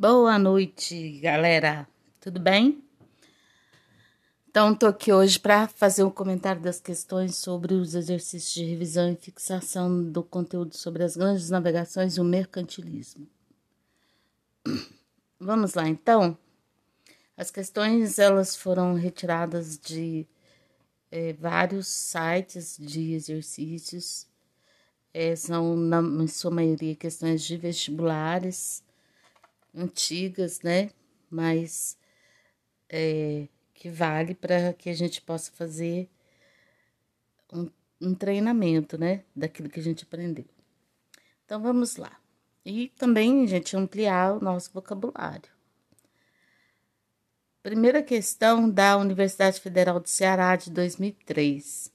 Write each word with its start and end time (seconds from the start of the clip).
Boa 0.00 0.38
noite, 0.38 1.18
galera. 1.18 1.84
Tudo 2.20 2.38
bem? 2.38 2.84
Então, 4.48 4.72
tô 4.72 4.86
aqui 4.86 5.12
hoje 5.12 5.40
para 5.40 5.66
fazer 5.66 6.04
um 6.04 6.10
comentário 6.10 6.62
das 6.62 6.78
questões 6.78 7.34
sobre 7.34 7.74
os 7.74 7.96
exercícios 7.96 8.54
de 8.54 8.62
revisão 8.62 9.10
e 9.10 9.16
fixação 9.16 10.04
do 10.04 10.22
conteúdo 10.22 10.76
sobre 10.76 11.02
as 11.02 11.16
grandes 11.16 11.50
navegações 11.50 12.16
e 12.16 12.20
o 12.20 12.24
mercantilismo. 12.24 13.26
Vamos 15.40 15.74
lá, 15.74 15.88
então. 15.88 16.38
As 17.36 17.50
questões 17.50 18.20
elas 18.20 18.54
foram 18.54 18.94
retiradas 18.94 19.76
de 19.76 20.28
é, 21.10 21.32
vários 21.32 21.88
sites 21.88 22.78
de 22.78 23.14
exercícios. 23.14 24.28
É, 25.12 25.34
são, 25.34 25.74
na 25.74 26.28
sua 26.28 26.52
maioria, 26.52 26.94
questões 26.94 27.42
de 27.42 27.56
vestibulares 27.56 28.86
antigas, 29.78 30.60
né? 30.62 30.90
Mas 31.30 31.96
é, 32.88 33.48
que 33.74 33.88
vale 33.88 34.34
para 34.34 34.72
que 34.72 34.90
a 34.90 34.94
gente 34.94 35.20
possa 35.22 35.52
fazer 35.52 36.08
um, 37.52 37.70
um 38.00 38.14
treinamento, 38.14 38.98
né? 38.98 39.24
Daquilo 39.34 39.68
que 39.68 39.80
a 39.80 39.82
gente 39.82 40.04
aprendeu. 40.04 40.46
Então 41.44 41.62
vamos 41.62 41.96
lá. 41.96 42.18
E 42.64 42.88
também, 42.98 43.46
gente, 43.46 43.76
ampliar 43.76 44.34
o 44.34 44.40
nosso 44.40 44.70
vocabulário. 44.72 45.50
Primeira 47.62 48.02
questão 48.02 48.68
da 48.68 48.96
Universidade 48.96 49.60
Federal 49.60 50.00
do 50.00 50.08
Ceará 50.08 50.56
de 50.56 50.70
2003. 50.70 51.92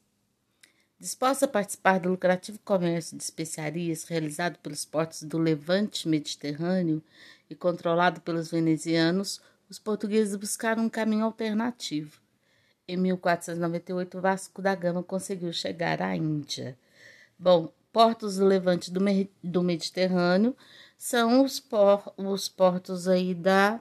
Disposta 1.00 1.46
a 1.46 1.50
participar 1.50 2.00
do 2.00 2.10
lucrativo 2.10 2.60
comércio 2.60 3.18
de 3.18 3.24
especiarias 3.24 4.06
realizado 4.06 4.58
pelos 4.60 4.86
portos 4.86 5.24
do 5.24 5.38
Levante 5.38 6.08
Mediterrâneo 6.08 7.04
e 7.54 7.56
controlado 7.56 8.22
pelos 8.22 8.52
venezianos, 8.52 9.42
os 9.70 9.80
portugueses 9.80 10.36
buscaram 10.36 10.84
um 10.84 10.90
caminho 10.90 11.24
alternativo. 11.26 12.22
Em 12.88 12.98
1498, 12.98 14.20
Vasco 14.20 14.62
da 14.62 14.76
Gama 14.76 15.02
conseguiu 15.02 15.54
chegar 15.54 16.02
à 16.02 16.16
Índia. 16.16 16.78
Bom, 17.40 17.74
portos 17.92 18.38
do 18.38 18.46
Levante 18.46 18.92
do, 18.92 19.00
do 19.42 19.64
Mediterrâneo 19.64 20.56
são 20.98 21.44
os, 21.44 21.60
por, 21.60 22.14
os 22.18 22.50
portos 22.50 23.08
aí 23.08 23.34
da 23.34 23.80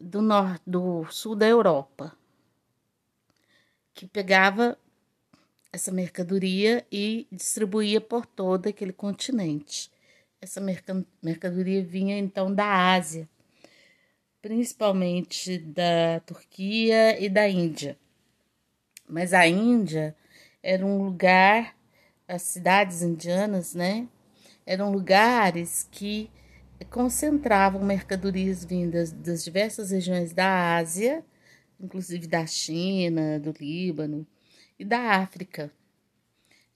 do 0.00 0.22
norte, 0.22 0.62
do 0.64 1.04
sul 1.10 1.34
da 1.34 1.46
Europa, 1.46 2.16
que 3.92 4.06
pegava 4.06 4.78
essa 5.72 5.90
mercadoria 5.90 6.86
e 6.90 7.26
distribuía 7.32 8.00
por 8.00 8.24
todo 8.24 8.68
aquele 8.68 8.92
continente. 8.92 9.90
Essa 10.40 10.60
mercadoria 11.20 11.82
vinha 11.82 12.16
então 12.16 12.54
da 12.54 12.92
Ásia, 12.94 13.28
principalmente 14.40 15.58
da 15.58 16.20
Turquia 16.24 17.20
e 17.20 17.28
da 17.28 17.48
Índia. 17.48 17.98
Mas 19.08 19.34
a 19.34 19.48
Índia 19.48 20.14
era 20.62 20.86
um 20.86 21.02
lugar, 21.02 21.76
as 22.28 22.42
cidades 22.42 23.02
indianas, 23.02 23.74
né? 23.74 24.06
Eram 24.64 24.92
lugares 24.92 25.88
que 25.90 26.30
concentravam 26.88 27.82
mercadorias 27.82 28.64
vindas 28.64 29.10
das 29.10 29.42
diversas 29.42 29.90
regiões 29.90 30.32
da 30.32 30.76
Ásia, 30.76 31.24
inclusive 31.80 32.28
da 32.28 32.46
China, 32.46 33.40
do 33.40 33.52
Líbano 33.58 34.24
e 34.78 34.84
da 34.84 35.16
África. 35.16 35.72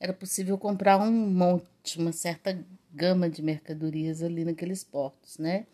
Era 0.01 0.13
possível 0.13 0.59
comprar 0.59 0.99
um 0.99 1.13
monte, 1.13 1.97
uma 1.99 2.11
certa 2.11 2.59
gama 2.93 3.29
de 3.29 3.43
mercadorias 3.43 4.23
ali 4.23 4.45
naqueles 4.45 4.85
portos, 4.85 5.39
né? 5.39 5.67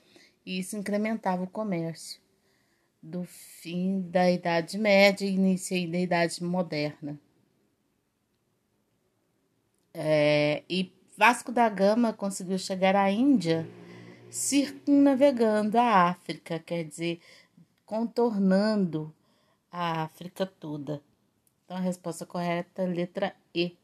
E 0.45 0.59
isso 0.59 0.77
incrementava 0.77 1.43
o 1.43 1.51
comércio 1.51 2.21
do 3.03 3.25
fim 3.25 4.01
da 4.01 4.31
Idade 4.31 4.79
Média 4.79 5.27
e 5.27 5.35
início 5.35 5.91
da 5.91 5.99
Idade 5.99 6.43
Moderna. 6.43 7.19
É, 9.93 10.63
e 10.69 10.93
Vasco 11.17 11.51
da 11.51 11.69
Gama 11.69 12.13
conseguiu 12.13 12.59
chegar 12.59 12.95
à 12.95 13.11
Índia 13.11 13.67
circunnavegando 14.31 15.79
a 15.79 16.11
África, 16.11 16.59
quer 16.59 16.85
dizer, 16.85 17.21
contornando 17.85 19.13
a 19.71 20.03
África 20.03 20.47
toda. 20.47 21.03
Então 21.65 21.77
a 21.77 21.81
resposta 21.81 22.25
correta 22.25 22.83
é 22.83 22.87
letra 22.87 23.35
E. 23.55 23.77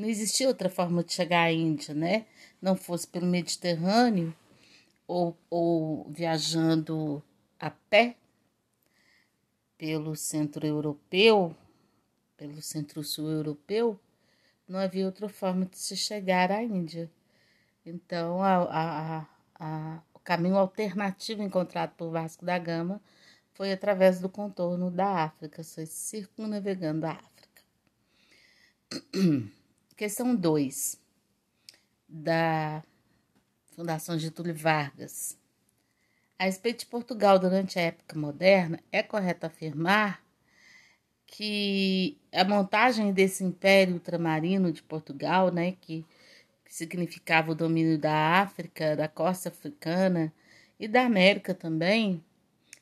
Não 0.00 0.08
existia 0.08 0.48
outra 0.48 0.70
forma 0.70 1.04
de 1.04 1.12
chegar 1.12 1.42
à 1.42 1.52
Índia, 1.52 1.92
né? 1.92 2.24
Não 2.60 2.74
fosse 2.74 3.06
pelo 3.06 3.26
Mediterrâneo 3.26 4.34
ou, 5.06 5.36
ou 5.50 6.10
viajando 6.10 7.22
a 7.58 7.68
pé 7.68 8.16
pelo 9.76 10.16
centro 10.16 10.66
europeu, 10.66 11.54
pelo 12.34 12.62
centro-sul 12.62 13.28
europeu, 13.28 14.00
não 14.66 14.78
havia 14.78 15.04
outra 15.04 15.28
forma 15.28 15.66
de 15.66 15.76
se 15.76 15.94
chegar 15.94 16.50
à 16.50 16.62
Índia. 16.62 17.10
Então, 17.84 18.42
a, 18.42 18.56
a, 18.56 19.26
a, 19.54 20.02
o 20.14 20.18
caminho 20.18 20.56
alternativo 20.56 21.42
encontrado 21.42 21.94
por 21.94 22.10
Vasco 22.10 22.42
da 22.42 22.58
Gama 22.58 23.02
foi 23.52 23.70
através 23.70 24.18
do 24.18 24.30
contorno 24.30 24.90
da 24.90 25.24
África, 25.24 25.62
foi 25.62 25.84
circunnavegando 25.84 27.04
a 27.04 27.10
África. 27.10 27.62
Questão 30.00 30.34
2 30.34 30.98
da 32.08 32.82
Fundação 33.76 34.18
Getúlio 34.18 34.54
Vargas. 34.54 35.36
A 36.38 36.44
respeito 36.44 36.78
de 36.78 36.86
Portugal 36.86 37.38
durante 37.38 37.78
a 37.78 37.82
época 37.82 38.18
moderna, 38.18 38.80
é 38.90 39.02
correto 39.02 39.44
afirmar 39.44 40.24
que 41.26 42.16
a 42.32 42.42
montagem 42.44 43.12
desse 43.12 43.44
império 43.44 43.92
ultramarino 43.92 44.72
de 44.72 44.82
Portugal, 44.82 45.52
né, 45.52 45.72
que 45.82 46.02
significava 46.66 47.52
o 47.52 47.54
domínio 47.54 47.98
da 47.98 48.40
África, 48.40 48.96
da 48.96 49.06
costa 49.06 49.50
africana 49.50 50.32
e 50.78 50.88
da 50.88 51.04
América 51.04 51.52
também, 51.52 52.24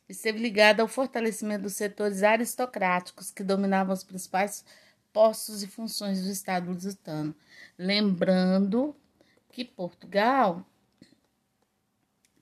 esteve 0.09 0.39
ligada 0.39 0.83
ao 0.83 0.89
fortalecimento 0.89 1.65
dos 1.65 1.75
setores 1.75 2.23
aristocráticos 2.23 3.33
que 3.33 3.43
dominavam 3.43 3.93
os 3.93 4.05
principais 4.05 4.65
postos 5.13 5.63
e 5.63 5.67
funções 5.67 6.23
do 6.23 6.31
Estado 6.31 6.71
lusitano. 6.71 7.35
Lembrando 7.79 8.95
que 9.51 9.65
Portugal 9.65 10.65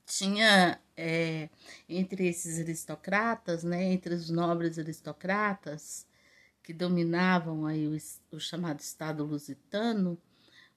tinha 0.05 0.79
é, 0.95 1.49
entre 1.87 2.27
esses 2.27 2.59
aristocratas, 2.59 3.63
né, 3.63 3.91
entre 3.91 4.13
os 4.13 4.29
nobres 4.29 4.79
aristocratas 4.79 6.07
que 6.63 6.73
dominavam 6.73 7.65
aí 7.65 7.87
o, 7.87 7.97
o 8.35 8.39
chamado 8.39 8.79
Estado 8.79 9.23
lusitano, 9.23 10.17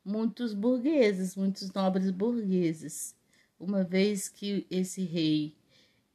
muitos 0.04 0.54
burgueses, 0.54 1.36
muitos 1.36 1.72
nobres 1.72 2.10
burgueses, 2.10 3.14
uma 3.58 3.84
vez 3.84 4.28
que 4.28 4.66
esse 4.70 5.02
rei, 5.02 5.56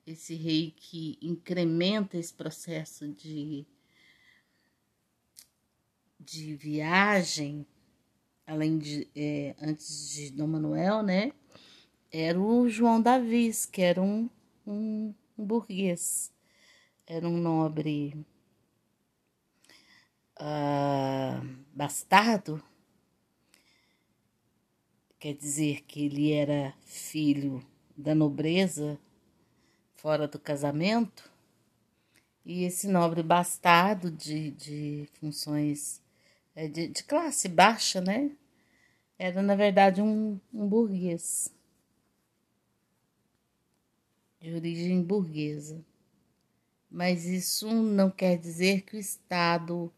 esse 0.05 0.35
rei 0.35 0.73
que 0.75 1.17
incrementa 1.21 2.17
esse 2.17 2.33
processo 2.33 3.07
de, 3.07 3.65
de 6.25 6.55
viagem, 6.55 7.65
além 8.45 8.77
de 8.77 9.07
é, 9.15 9.55
antes 9.61 10.09
de 10.09 10.31
Dom 10.31 10.47
Manuel, 10.47 11.03
né? 11.03 11.31
Era 12.11 12.39
o 12.39 12.67
João 12.69 13.01
Davis, 13.01 13.65
que 13.65 13.81
era 13.81 14.01
um, 14.01 14.29
um, 14.65 15.13
um 15.37 15.45
burguês, 15.45 16.31
era 17.05 17.27
um 17.27 17.37
nobre 17.37 18.15
uh, 20.39 21.45
bastardo 21.73 22.63
quer 25.25 25.33
dizer 25.33 25.81
que 25.87 26.05
ele 26.05 26.31
era 26.31 26.71
filho 26.85 27.65
da 27.97 28.13
nobreza 28.13 28.99
fora 29.95 30.27
do 30.27 30.37
casamento, 30.37 31.31
e 32.45 32.63
esse 32.63 32.87
nobre 32.87 33.23
bastardo 33.23 34.11
de, 34.11 34.51
de 34.51 35.09
funções 35.19 35.99
de, 36.55 36.87
de 36.87 37.03
classe 37.03 37.49
baixa, 37.49 37.99
né? 37.99 38.31
Era, 39.19 39.41
na 39.41 39.55
verdade, 39.55 40.01
um, 40.01 40.39
um 40.53 40.67
burguês 40.67 41.53
de 44.39 44.53
origem 44.53 45.01
burguesa. 45.01 45.83
Mas 46.89 47.25
isso 47.25 47.69
não 47.73 48.09
quer 48.09 48.37
dizer 48.37 48.81
que 48.81 48.95
o 48.95 48.99
Estado 48.99 49.91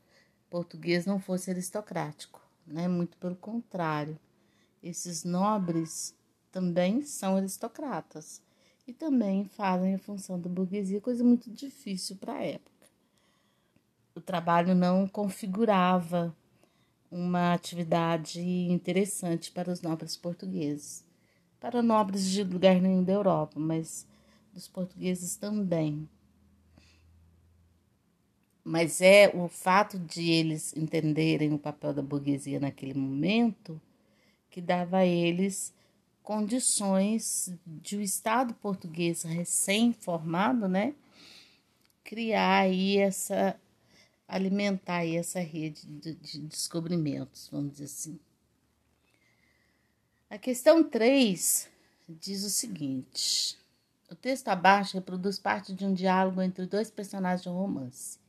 português 0.49 1.05
não 1.05 1.19
fosse 1.19 1.51
aristocrático, 1.51 2.41
né? 2.65 2.87
Muito 2.87 3.17
pelo 3.17 3.35
contrário. 3.35 4.17
Esses 4.81 5.23
nobres 5.23 6.15
também 6.51 7.01
são 7.03 7.35
aristocratas 7.35 8.41
e 8.87 8.93
também 8.93 9.45
fazem 9.45 9.95
a 9.95 9.99
função 9.99 10.39
da 10.39 10.49
burguesia, 10.49 11.01
coisa 11.01 11.23
muito 11.23 11.51
difícil 11.51 12.15
para 12.15 12.33
a 12.33 12.43
época. 12.43 12.87
O 14.15 14.21
trabalho 14.21 14.73
não 14.73 15.07
configurava 15.07 16.35
uma 17.09 17.53
atividade 17.53 18.41
interessante 18.41 19.51
para 19.51 19.71
os 19.71 19.81
nobres 19.81 20.15
portugueses. 20.17 21.05
para 21.59 21.81
nobres 21.81 22.29
de 22.29 22.43
lugar 22.43 22.79
nenhum 22.79 23.03
da 23.03 23.13
Europa, 23.13 23.59
mas 23.59 24.05
dos 24.53 24.67
portugueses 24.67 25.35
também. 25.35 26.07
Mas 28.63 29.01
é 29.01 29.31
o 29.33 29.47
fato 29.47 29.97
de 29.97 30.29
eles 30.29 30.75
entenderem 30.77 31.53
o 31.53 31.57
papel 31.57 31.93
da 31.93 32.01
burguesia 32.01 32.59
naquele 32.59 32.93
momento 32.93 33.81
que 34.51 34.61
dava 34.61 34.97
a 34.97 35.05
eles 35.05 35.73
condições 36.21 37.53
de 37.65 37.95
o 37.95 38.01
Estado 38.01 38.53
português 38.55 39.23
recém-formado, 39.23 40.67
né, 40.67 40.93
criar 42.03 42.59
aí 42.59 42.97
essa 42.97 43.59
alimentar 44.27 44.97
aí 44.97 45.15
essa 45.15 45.39
rede 45.39 45.85
de, 45.85 46.13
de 46.15 46.39
descobrimentos, 46.41 47.47
vamos 47.51 47.73
dizer 47.73 47.85
assim. 47.85 48.19
A 50.29 50.37
questão 50.37 50.83
3 50.83 51.69
diz 52.09 52.43
o 52.43 52.49
seguinte: 52.49 53.57
o 54.11 54.15
texto 54.15 54.49
abaixo 54.49 54.95
reproduz 54.95 55.39
parte 55.39 55.73
de 55.73 55.85
um 55.85 55.93
diálogo 55.93 56.41
entre 56.41 56.65
dois 56.65 56.91
personagens 56.91 57.43
de 57.43 57.49
um 57.49 57.53
romance. 57.53 58.19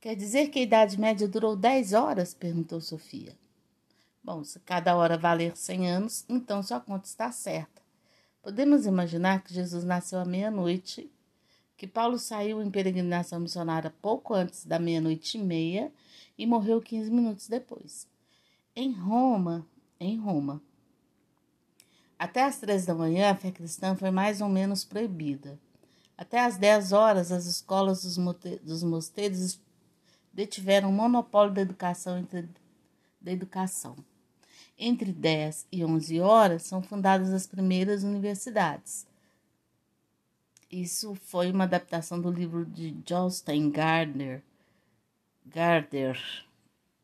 Quer 0.00 0.16
dizer 0.16 0.48
que 0.48 0.60
a 0.60 0.62
Idade 0.62 0.98
Média 0.98 1.28
durou 1.28 1.54
10 1.54 1.92
horas? 1.92 2.32
perguntou 2.32 2.80
Sofia. 2.80 3.36
Bom, 4.22 4.42
se 4.44 4.58
cada 4.60 4.96
hora 4.96 5.18
valer 5.18 5.56
100 5.56 5.90
anos, 5.90 6.24
então 6.28 6.62
sua 6.62 6.80
conta 6.80 7.06
está 7.06 7.30
certa. 7.32 7.82
Podemos 8.42 8.86
imaginar 8.86 9.42
que 9.42 9.52
Jesus 9.52 9.84
nasceu 9.84 10.18
à 10.18 10.24
meia-noite, 10.24 11.10
que 11.80 11.86
Paulo 11.86 12.18
saiu 12.18 12.60
em 12.60 12.70
peregrinação 12.70 13.40
missionária 13.40 13.90
pouco 14.02 14.34
antes 14.34 14.66
da 14.66 14.78
meia-noite 14.78 15.38
e 15.38 15.42
meia 15.42 15.90
e 16.36 16.44
morreu 16.46 16.78
15 16.78 17.10
minutos 17.10 17.48
depois. 17.48 18.06
Em 18.76 18.92
Roma, 18.92 19.66
em 19.98 20.18
Roma, 20.18 20.60
até 22.18 22.44
às 22.44 22.58
três 22.58 22.84
da 22.84 22.94
manhã, 22.94 23.30
a 23.30 23.34
fé 23.34 23.50
cristã 23.50 23.96
foi 23.96 24.10
mais 24.10 24.42
ou 24.42 24.48
menos 24.50 24.84
proibida. 24.84 25.58
Até 26.18 26.44
às 26.44 26.58
dez 26.58 26.92
horas, 26.92 27.32
as 27.32 27.46
escolas 27.46 28.02
dos 28.02 28.82
mosteiros 28.82 29.58
detiveram 30.34 30.90
o 30.90 30.92
monopólio 30.92 31.54
da 31.54 31.62
educação 31.62 32.18
entre, 32.18 32.46
da 33.18 33.32
educação. 33.32 33.96
Entre 34.78 35.14
10 35.14 35.66
e 35.72 35.82
11 35.82 36.20
horas 36.20 36.62
são 36.64 36.82
fundadas 36.82 37.30
as 37.30 37.46
primeiras 37.46 38.04
universidades. 38.04 39.08
Isso 40.70 41.14
foi 41.16 41.50
uma 41.50 41.64
adaptação 41.64 42.20
do 42.20 42.30
livro 42.30 42.64
de 42.64 42.96
Jostein 43.04 43.70
Gardner, 43.70 44.42
Gardner 45.44 46.16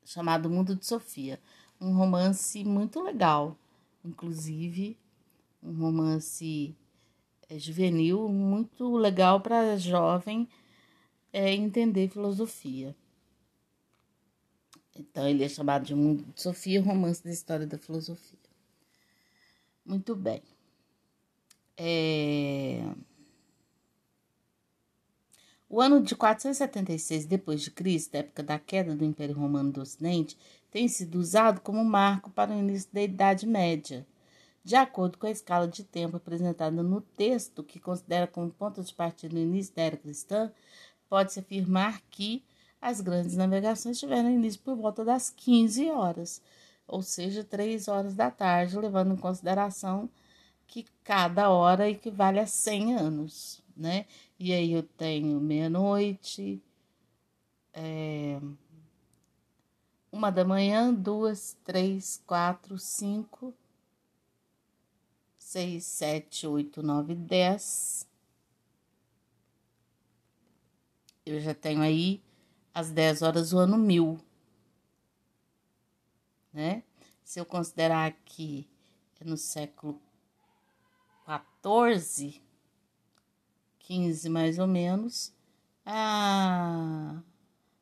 chamado 0.05 0.49
Mundo 0.49 0.77
de 0.77 0.87
Sofia, 0.87 1.41
um 1.81 1.93
romance 1.93 2.65
muito 2.65 3.03
legal, 3.03 3.59
inclusive 4.05 4.97
um 5.61 5.73
romance 5.73 6.77
é, 7.49 7.59
juvenil 7.59 8.29
muito 8.29 8.97
legal 8.97 9.41
para 9.41 9.77
jovem 9.77 10.49
é, 11.33 11.53
entender 11.53 12.09
filosofia. 12.09 12.95
Então, 14.95 15.29
ele 15.29 15.45
é 15.45 15.49
chamado 15.49 15.85
de 15.85 15.95
Mundo 15.95 16.25
de 16.33 16.41
Sofia, 16.41 16.81
romance 16.81 17.23
da 17.23 17.31
história 17.31 17.67
da 17.67 17.77
filosofia. 17.77 18.39
Muito 19.85 20.15
bem. 20.15 20.43
É... 21.77 22.83
O 25.69 25.81
ano 25.81 26.01
de 26.01 26.15
476 26.15 27.27
depois 27.27 27.61
de 27.63 27.71
Cristo, 27.71 28.15
época 28.15 28.43
da 28.43 28.59
queda 28.59 28.95
do 28.95 29.05
Império 29.05 29.35
Romano 29.35 29.73
do 29.73 29.81
Ocidente, 29.81 30.37
tem 30.71 30.87
sido 30.89 31.19
usado 31.19 31.61
como 31.61 31.85
marco 31.85 32.31
para 32.31 32.55
o 32.55 32.59
início 32.59 32.89
da 32.93 33.03
Idade 33.03 33.47
Média 33.47 34.07
de 34.67 34.75
acordo 34.75 35.17
com 35.17 35.29
a 35.29 35.31
escala 35.31 35.69
de 35.69 35.85
tempo 35.85 36.17
apresentada 36.17 36.83
no 36.83 37.01
texto, 37.01 37.63
que 37.63 37.79
considera 37.79 38.27
como 38.27 38.51
ponto 38.51 38.83
de 38.83 38.93
partida 38.93 39.37
o 39.37 39.39
início 39.39 39.73
da 39.77 39.83
era 39.83 39.97
cristã, 39.97 40.53
pode-se 41.09 41.39
afirmar 41.39 42.03
que 42.11 42.43
as 42.83 43.01
grandes 43.01 43.37
navegações 43.37 43.97
tiveram 43.97 44.29
início 44.29 44.61
por 44.61 44.75
volta 44.75 45.05
das 45.05 45.31
15 45.31 45.89
horas, 45.91 46.43
ou 46.85 47.01
seja, 47.01 47.45
3 47.45 47.87
horas 47.87 48.17
da 48.17 48.29
tarde, 48.29 48.77
levando 48.77 49.15
em 49.15 49.17
consideração 49.17 50.11
que 50.67 50.85
cada 51.05 51.49
hora 51.49 51.89
equivale 51.89 52.41
a 52.41 52.47
100 52.47 52.97
anos, 52.97 53.63
né? 53.77 54.05
E 54.39 54.53
aí 54.53 54.73
eu 54.73 54.83
tenho 54.83 55.41
meia-noite, 55.41 56.63
é, 57.73 58.39
uma 60.13 60.31
da 60.31 60.45
manhã, 60.45 60.93
duas, 60.93 61.57
três, 61.65 62.23
quatro, 62.27 62.79
cinco, 62.79 63.55
6, 65.47 65.85
7, 65.85 66.47
8, 66.47 66.83
9, 66.83 67.15
10. 67.15 68.07
Eu 71.25 71.41
já 71.41 71.55
tenho 71.55 71.81
aí 71.83 72.21
as 72.75 72.91
10 72.91 73.23
horas 73.23 73.51
do 73.51 73.59
ano 73.59 73.79
mil, 73.79 74.21
né? 76.53 76.83
Se 77.25 77.39
eu 77.39 77.47
considerar 77.47 78.13
que 78.25 78.69
é 79.21 79.25
no 79.25 79.37
século 79.37 80.01
14, 81.25 82.43
15 83.87 84.29
mais 84.29 84.59
ou 84.59 84.67
menos, 84.67 85.33
a, 85.85 87.23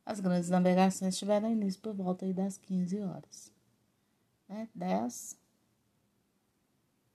as 0.04 0.20
grandes 0.20 0.50
navegações 0.50 1.16
tiveram 1.16 1.50
início 1.50 1.80
por 1.80 1.94
volta 1.94 2.30
das 2.32 2.58
15 2.58 3.00
horas, 3.00 3.50
né? 4.46 4.68
10, 4.74 5.38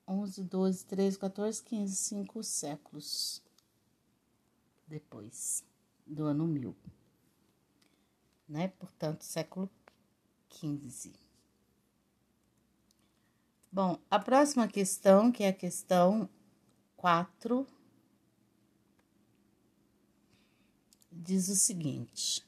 11, 0.08 0.44
12, 0.44 0.86
13, 0.86 1.20
14, 1.20 1.64
15, 1.64 1.96
cinco 1.96 2.44
séculos 2.44 3.44
depois 4.88 5.64
do 6.06 6.26
ano 6.26 6.48
mil, 6.48 6.76
né? 8.48 8.70
Portanto, 8.70 9.22
século 9.22 9.70
15. 10.50 11.14
Bom, 13.72 14.00
a 14.10 14.18
próxima 14.18 14.68
questão, 14.68 15.32
que 15.32 15.44
é 15.44 15.50
a 15.50 15.54
questão 15.54 16.28
4, 16.98 17.68
diz 21.20 21.50
o 21.50 21.56
seguinte: 21.56 22.44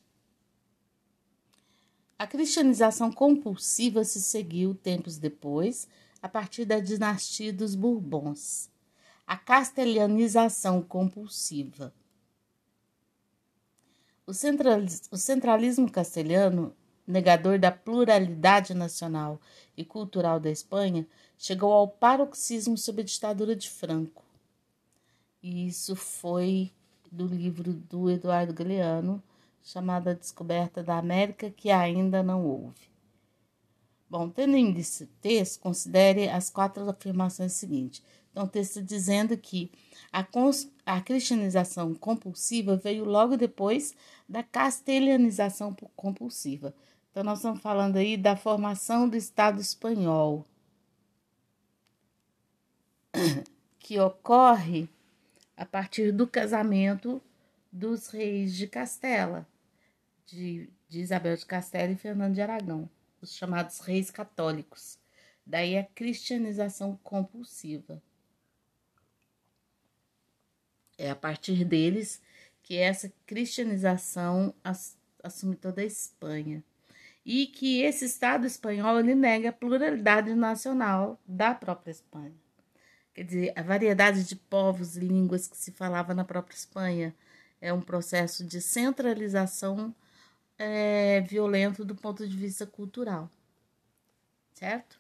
A 2.18 2.26
cristianização 2.26 3.12
compulsiva 3.12 4.04
se 4.04 4.22
seguiu 4.22 4.74
tempos 4.74 5.18
depois 5.18 5.88
a 6.22 6.30
partir 6.30 6.66
da 6.66 6.80
dinastia 6.80 7.52
dos 7.52 7.76
Bourbons, 7.76 8.70
a 9.28 9.36
castelhanização 9.36 10.82
compulsiva. 10.82 11.94
O, 14.26 14.32
o 15.12 15.18
centralismo 15.18 15.92
castelhano, 15.92 16.74
negador 17.06 17.60
da 17.60 17.72
pluralidade 17.72 18.74
nacional 18.74 19.42
e 19.76 19.84
cultural 19.84 20.40
da 20.40 20.50
Espanha, 20.50 21.06
chegou 21.38 21.74
ao 21.74 21.88
paroxismo 21.88 22.78
sob 22.78 23.02
a 23.02 23.06
ditadura 23.06 23.56
de 23.56 23.70
Franco. 23.70 24.24
E 25.42 25.68
isso 25.68 25.96
foi 25.96 26.72
do 27.12 27.28
livro 27.28 27.74
do 27.74 28.10
Eduardo 28.10 28.54
Galeano, 28.54 29.22
chamado 29.62 30.10
A 30.10 30.14
Descoberta 30.14 30.82
da 30.82 30.98
América 30.98 31.52
que 31.52 31.70
ainda 31.70 32.24
não 32.24 32.46
houve. 32.46 32.90
Bom, 34.10 34.30
tendo 34.30 34.56
em 34.56 34.78
esse 34.78 35.06
texto, 35.22 35.62
considere 35.62 36.30
as 36.30 36.50
quatro 36.50 36.90
afirmações 36.90 37.54
seguintes. 37.54 38.02
Então, 38.32 38.46
o 38.46 38.48
texto 38.48 38.82
dizendo 38.82 39.38
que 39.38 39.72
a, 40.12 40.26
a 40.86 41.02
cristianização 41.02 41.94
compulsiva 41.94 42.78
veio 42.78 43.06
logo 43.06 43.38
depois 43.38 43.94
da 44.28 44.42
castelhanização 44.42 45.76
compulsiva. 45.96 46.74
Então, 47.12 47.24
nós 47.24 47.40
estamos 47.40 47.62
falando 47.62 47.98
aí 47.98 48.16
da 48.18 48.36
formação 48.36 49.08
do 49.08 49.18
Estado 49.18 49.60
espanhol, 49.60 50.46
que 53.80 54.00
ocorre 54.00 54.90
a 55.62 55.66
partir 55.66 56.12
do 56.12 56.26
casamento 56.26 57.22
dos 57.72 58.08
reis 58.08 58.56
de 58.56 58.66
Castela, 58.66 59.48
de, 60.26 60.68
de 60.90 61.00
Isabel 61.00 61.38
de 61.38 61.46
Castela 61.46 61.92
e 61.92 61.96
Fernando 61.96 62.34
de 62.34 62.42
Aragão 62.42 62.90
os 63.22 63.36
chamados 63.36 63.80
reis 63.82 64.10
católicos. 64.10 64.98
Daí 65.46 65.78
a 65.78 65.84
cristianização 65.84 67.00
compulsiva. 67.04 68.02
É 70.98 71.12
a 71.12 71.16
partir 71.16 71.64
deles 71.64 72.22
que 72.64 72.78
essa 72.78 73.14
cristianização 73.28 74.56
assume 75.24 75.56
toda 75.56 75.82
a 75.82 75.86
Espanha. 75.86 76.64
E 77.24 77.46
que 77.46 77.84
esse 77.84 78.06
Estado 78.06 78.48
espanhol 78.48 79.00
ele 79.00 79.14
nega 79.14 79.50
a 79.50 79.54
pluralidade 79.54 80.34
nacional 80.34 81.22
da 81.28 81.54
própria 81.54 81.92
Espanha. 81.92 82.41
Quer 83.14 83.24
dizer, 83.24 83.54
a 83.56 83.62
variedade 83.62 84.24
de 84.24 84.36
povos 84.36 84.96
e 84.96 85.02
línguas 85.02 85.48
que 85.48 85.58
se 85.58 85.72
falava 85.72 86.14
na 86.14 86.24
própria 86.24 86.56
Espanha 86.56 87.14
é 87.60 87.74
um 87.74 87.82
processo 87.82 88.46
de 88.46 88.62
centralização 88.62 89.94
é, 90.58 91.22
violento 91.22 91.84
do 91.84 91.96
ponto 91.96 92.28
de 92.28 92.38
vista 92.38 92.66
cultural, 92.66 93.30
certo? 94.54 95.00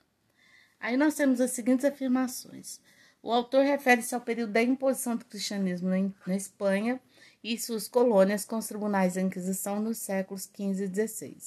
Aí 0.80 0.98
nós 0.98 1.15
temos 1.15 1.39
as 1.39 1.51
seguintes 1.51 1.86
afirmações. 1.86 2.82
O 3.24 3.32
autor 3.32 3.63
refere-se 3.63 4.15
ao 4.15 4.22
período 4.22 4.53
da 4.53 4.63
imposição 4.63 5.15
do 5.15 5.25
cristianismo 5.25 5.89
na 6.25 6.36
Espanha 6.36 7.00
e 7.44 7.58
suas 7.60 7.88
colônias 7.88 8.44
com 8.44 8.58
os 8.58 8.68
tribunais 8.68 9.13
da 9.13 9.22
Inquisição 9.22 9.80
nos 9.80 10.00
séculos 10.00 10.44
XV 10.44 10.86
e 10.86 11.08
XVI. 11.08 11.38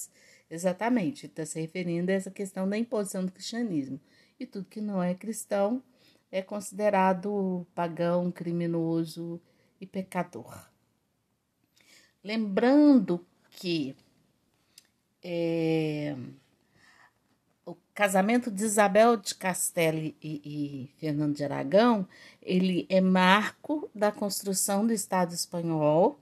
Exatamente, 0.48 1.26
está 1.26 1.44
se 1.44 1.60
referindo 1.60 2.12
a 2.12 2.14
essa 2.14 2.30
questão 2.30 2.68
da 2.68 2.78
imposição 2.78 3.24
do 3.24 3.32
cristianismo. 3.32 4.00
E 4.38 4.46
tudo 4.46 4.68
que 4.68 4.80
não 4.80 5.02
é 5.02 5.14
cristão 5.14 5.82
é 6.34 6.42
considerado 6.42 7.64
pagão, 7.76 8.28
criminoso 8.28 9.40
e 9.80 9.86
pecador. 9.86 10.68
Lembrando 12.24 13.24
que 13.50 13.94
é, 15.22 16.16
o 17.64 17.76
casamento 17.94 18.50
de 18.50 18.64
Isabel 18.64 19.16
de 19.16 19.32
Castelli 19.36 20.16
e, 20.20 20.40
e, 20.44 20.98
Fernando 20.98 21.36
de 21.36 21.44
Aragão, 21.44 22.04
ele 22.42 22.84
é 22.88 23.00
marco 23.00 23.88
da 23.94 24.10
construção 24.10 24.84
do 24.84 24.92
Estado 24.92 25.32
espanhol. 25.32 26.18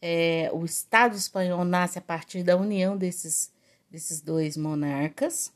É, 0.00 0.48
o 0.54 0.64
Estado 0.64 1.14
espanhol 1.14 1.62
nasce 1.62 1.98
a 1.98 2.02
partir 2.02 2.42
da 2.42 2.56
união 2.56 2.96
desses, 2.96 3.52
desses 3.90 4.22
dois 4.22 4.56
monarcas. 4.56 5.54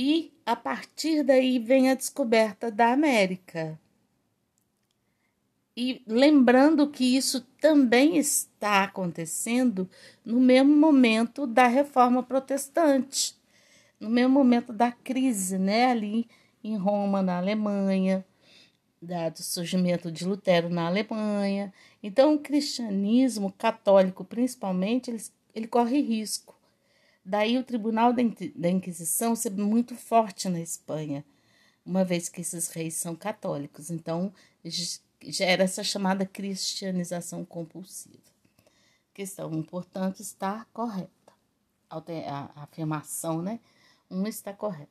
E 0.00 0.32
a 0.46 0.54
partir 0.54 1.24
daí 1.24 1.58
vem 1.58 1.90
a 1.90 1.94
descoberta 1.96 2.70
da 2.70 2.92
América. 2.92 3.76
E 5.76 6.00
lembrando 6.06 6.88
que 6.88 7.16
isso 7.16 7.40
também 7.60 8.16
está 8.16 8.84
acontecendo 8.84 9.90
no 10.24 10.38
mesmo 10.38 10.72
momento 10.72 11.48
da 11.48 11.66
reforma 11.66 12.22
protestante, 12.22 13.34
no 13.98 14.08
mesmo 14.08 14.34
momento 14.34 14.72
da 14.72 14.92
crise, 14.92 15.58
né? 15.58 15.86
Ali 15.86 16.28
em 16.62 16.76
Roma, 16.76 17.20
na 17.20 17.38
Alemanha, 17.38 18.24
do 19.02 19.42
surgimento 19.42 20.12
de 20.12 20.24
Lutero 20.24 20.68
na 20.68 20.86
Alemanha. 20.86 21.74
Então, 22.00 22.34
o 22.34 22.38
cristianismo 22.38 23.52
católico, 23.58 24.24
principalmente, 24.24 25.10
ele, 25.10 25.22
ele 25.52 25.66
corre 25.66 26.00
risco. 26.00 26.57
Daí 27.30 27.58
o 27.58 27.62
Tribunal 27.62 28.14
da 28.14 28.70
Inquisição 28.70 29.36
ser 29.36 29.50
muito 29.52 29.94
forte 29.94 30.48
na 30.48 30.60
Espanha, 30.60 31.22
uma 31.84 32.02
vez 32.02 32.26
que 32.26 32.40
esses 32.40 32.70
reis 32.70 32.94
são 32.94 33.14
católicos. 33.14 33.90
Então, 33.90 34.32
gera 35.20 35.64
essa 35.64 35.84
chamada 35.84 36.24
cristianização 36.24 37.44
compulsiva. 37.44 38.16
Questão, 39.12 39.62
portanto, 39.62 40.20
está 40.20 40.64
correta. 40.72 41.10
A 41.90 42.62
afirmação, 42.62 43.42
né? 43.42 43.60
Um 44.10 44.26
está 44.26 44.54
correta. 44.54 44.88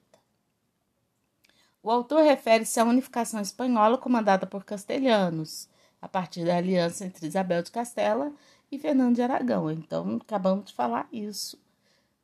O 1.82 1.89
autor 1.89 2.22
refere-se 2.24 2.79
à 2.79 2.84
unificação 2.84 3.41
espanhola 3.41 3.98
comandada 3.98 4.46
por 4.46 4.63
castelhanos, 4.63 5.67
a 6.00 6.08
partir 6.08 6.46
da 6.46 6.58
aliança 6.58 7.03
entre 7.03 7.25
Isabel 7.25 7.63
de 7.63 7.72
Castela 7.72 8.32
e 8.72 8.77
Fernando 8.77 9.15
de 9.15 9.24
Aragão. 9.24 9.72
Então, 9.72 10.20
acabamos 10.22 10.65
de 10.65 10.74
falar 10.74 11.10
isso, 11.12 11.60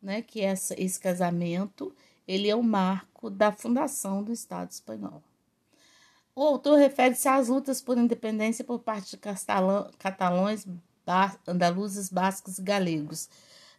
né? 0.03 0.21
Que 0.21 0.41
essa, 0.41 0.79
esse 0.79 0.99
casamento 0.99 1.95
ele 2.27 2.49
é 2.49 2.55
o 2.55 2.61
marco 2.61 3.29
da 3.29 3.51
fundação 3.51 4.21
do 4.21 4.31
Estado 4.31 4.69
espanhol. 4.69 5.23
O 6.35 6.43
autor 6.43 6.77
refere-se 6.77 7.27
às 7.27 7.47
lutas 7.47 7.81
por 7.81 7.97
independência 7.97 8.65
por 8.65 8.79
parte 8.79 9.11
de 9.11 9.17
catalães, 9.97 10.67
andaluzes, 11.47 12.09
bascos 12.09 12.57
e 12.57 12.61
galegos. 12.61 13.29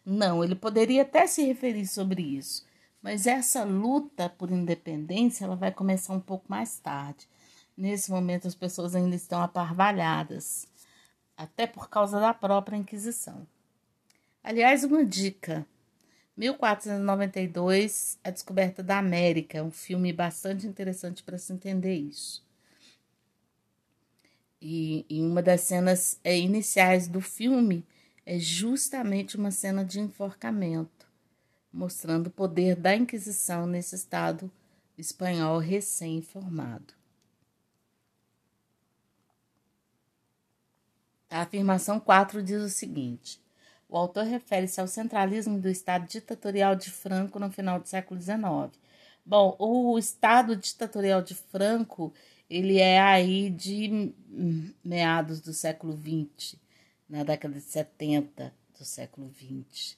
Não, 0.05 0.43
ele 0.43 0.55
poderia 0.55 1.01
até 1.01 1.27
se 1.27 1.43
referir 1.43 1.85
sobre 1.85 2.21
isso, 2.21 2.65
mas 3.01 3.27
essa 3.27 3.63
luta 3.63 4.29
por 4.29 4.51
independência 4.51 5.43
ela 5.43 5.55
vai 5.55 5.71
começar 5.71 6.13
um 6.13 6.19
pouco 6.19 6.45
mais 6.47 6.77
tarde. 6.79 7.27
Nesse 7.75 8.09
momento 8.09 8.47
as 8.47 8.55
pessoas 8.55 8.95
ainda 8.95 9.15
estão 9.15 9.41
aparvalhadas, 9.41 10.67
até 11.35 11.67
por 11.67 11.89
causa 11.89 12.19
da 12.21 12.33
própria 12.33 12.77
Inquisição. 12.77 13.45
Aliás, 14.41 14.83
uma 14.83 15.03
dica: 15.03 15.65
1492, 16.37 18.19
A 18.23 18.29
Descoberta 18.29 18.83
da 18.83 18.97
América, 18.97 19.63
um 19.63 19.71
filme 19.71 20.11
bastante 20.11 20.67
interessante 20.67 21.23
para 21.23 21.37
se 21.37 21.53
entender 21.53 21.95
isso. 21.95 22.43
E, 24.61 25.05
e 25.09 25.21
uma 25.21 25.41
das 25.41 25.61
cenas 25.61 26.19
é, 26.23 26.37
iniciais 26.37 27.07
do 27.07 27.21
filme 27.21 27.85
é 28.25 28.39
justamente 28.39 29.37
uma 29.37 29.51
cena 29.51 29.85
de 29.85 29.99
enforcamento, 29.99 31.07
mostrando 31.71 32.27
o 32.27 32.31
poder 32.31 32.75
da 32.75 32.95
Inquisição 32.95 33.67
nesse 33.67 33.95
Estado 33.95 34.51
espanhol 34.97 35.59
recém-formado. 35.59 36.93
A 41.29 41.41
afirmação 41.41 41.99
4 41.99 42.41
diz 42.41 42.61
o 42.61 42.69
seguinte: 42.69 43.41
o 43.87 43.97
autor 43.97 44.25
refere-se 44.25 44.81
ao 44.81 44.87
centralismo 44.87 45.59
do 45.59 45.69
Estado 45.69 46.07
ditatorial 46.07 46.75
de 46.75 46.89
Franco 46.89 47.39
no 47.39 47.51
final 47.51 47.79
do 47.79 47.87
século 47.87 48.19
XIX. 48.19 48.77
Bom, 49.25 49.55
o 49.59 49.97
Estado 49.97 50.55
ditatorial 50.55 51.21
de 51.21 51.35
Franco 51.35 52.13
ele 52.49 52.79
é 52.79 52.99
aí 52.99 53.49
de 53.49 54.13
meados 54.83 55.41
do 55.41 55.51
século 55.53 55.97
XX, 55.97 56.55
na 57.09 57.23
década 57.23 57.55
de 57.55 57.61
70 57.61 58.53
do 58.77 58.85
século 58.85 59.33
XX. 59.33 59.97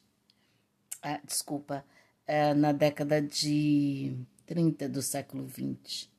Ah, 1.02 1.20
desculpa, 1.24 1.86
é 2.26 2.54
na 2.54 2.72
década 2.72 3.22
de 3.22 4.16
30 4.46 4.88
do 4.90 5.02
século 5.02 5.48
XX. 5.50 6.10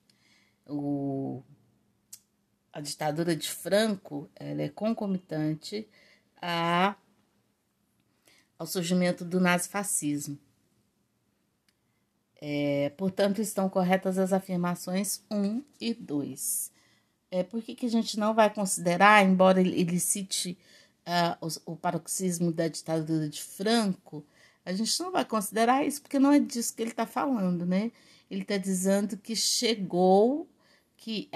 O, 0.66 1.42
a 2.72 2.80
ditadura 2.80 3.34
de 3.34 3.48
Franco 3.48 4.30
ela 4.37 4.62
é 4.62 4.68
concomitante 4.68 5.88
a, 6.40 6.94
ao 8.58 8.66
surgimento 8.66 9.24
do 9.24 9.40
nazifascismo. 9.40 10.38
É, 12.40 12.90
portanto, 12.96 13.40
estão 13.40 13.68
corretas 13.68 14.18
as 14.18 14.32
afirmações 14.32 15.22
1 15.30 15.62
e 15.80 15.94
2. 15.94 16.70
É, 17.30 17.42
por 17.42 17.62
que, 17.62 17.74
que 17.74 17.86
a 17.86 17.90
gente 17.90 18.18
não 18.18 18.34
vai 18.34 18.52
considerar, 18.52 19.24
embora 19.24 19.60
ele, 19.60 20.00
cite 20.00 20.56
uh, 21.06 21.46
o, 21.66 21.72
o 21.72 21.76
paroxismo 21.76 22.52
da 22.52 22.68
ditadura 22.68 23.28
de 23.28 23.42
Franco, 23.42 24.24
a 24.64 24.72
gente 24.72 24.98
não 25.00 25.10
vai 25.10 25.24
considerar 25.24 25.84
isso 25.84 26.00
porque 26.02 26.18
não 26.18 26.32
é 26.32 26.38
disso 26.38 26.74
que 26.74 26.82
ele 26.82 26.90
está 26.90 27.06
falando, 27.06 27.64
né? 27.64 27.90
Ele 28.30 28.42
está 28.42 28.56
dizendo 28.58 29.16
que 29.16 29.34
chegou, 29.34 30.46
que 30.98 31.30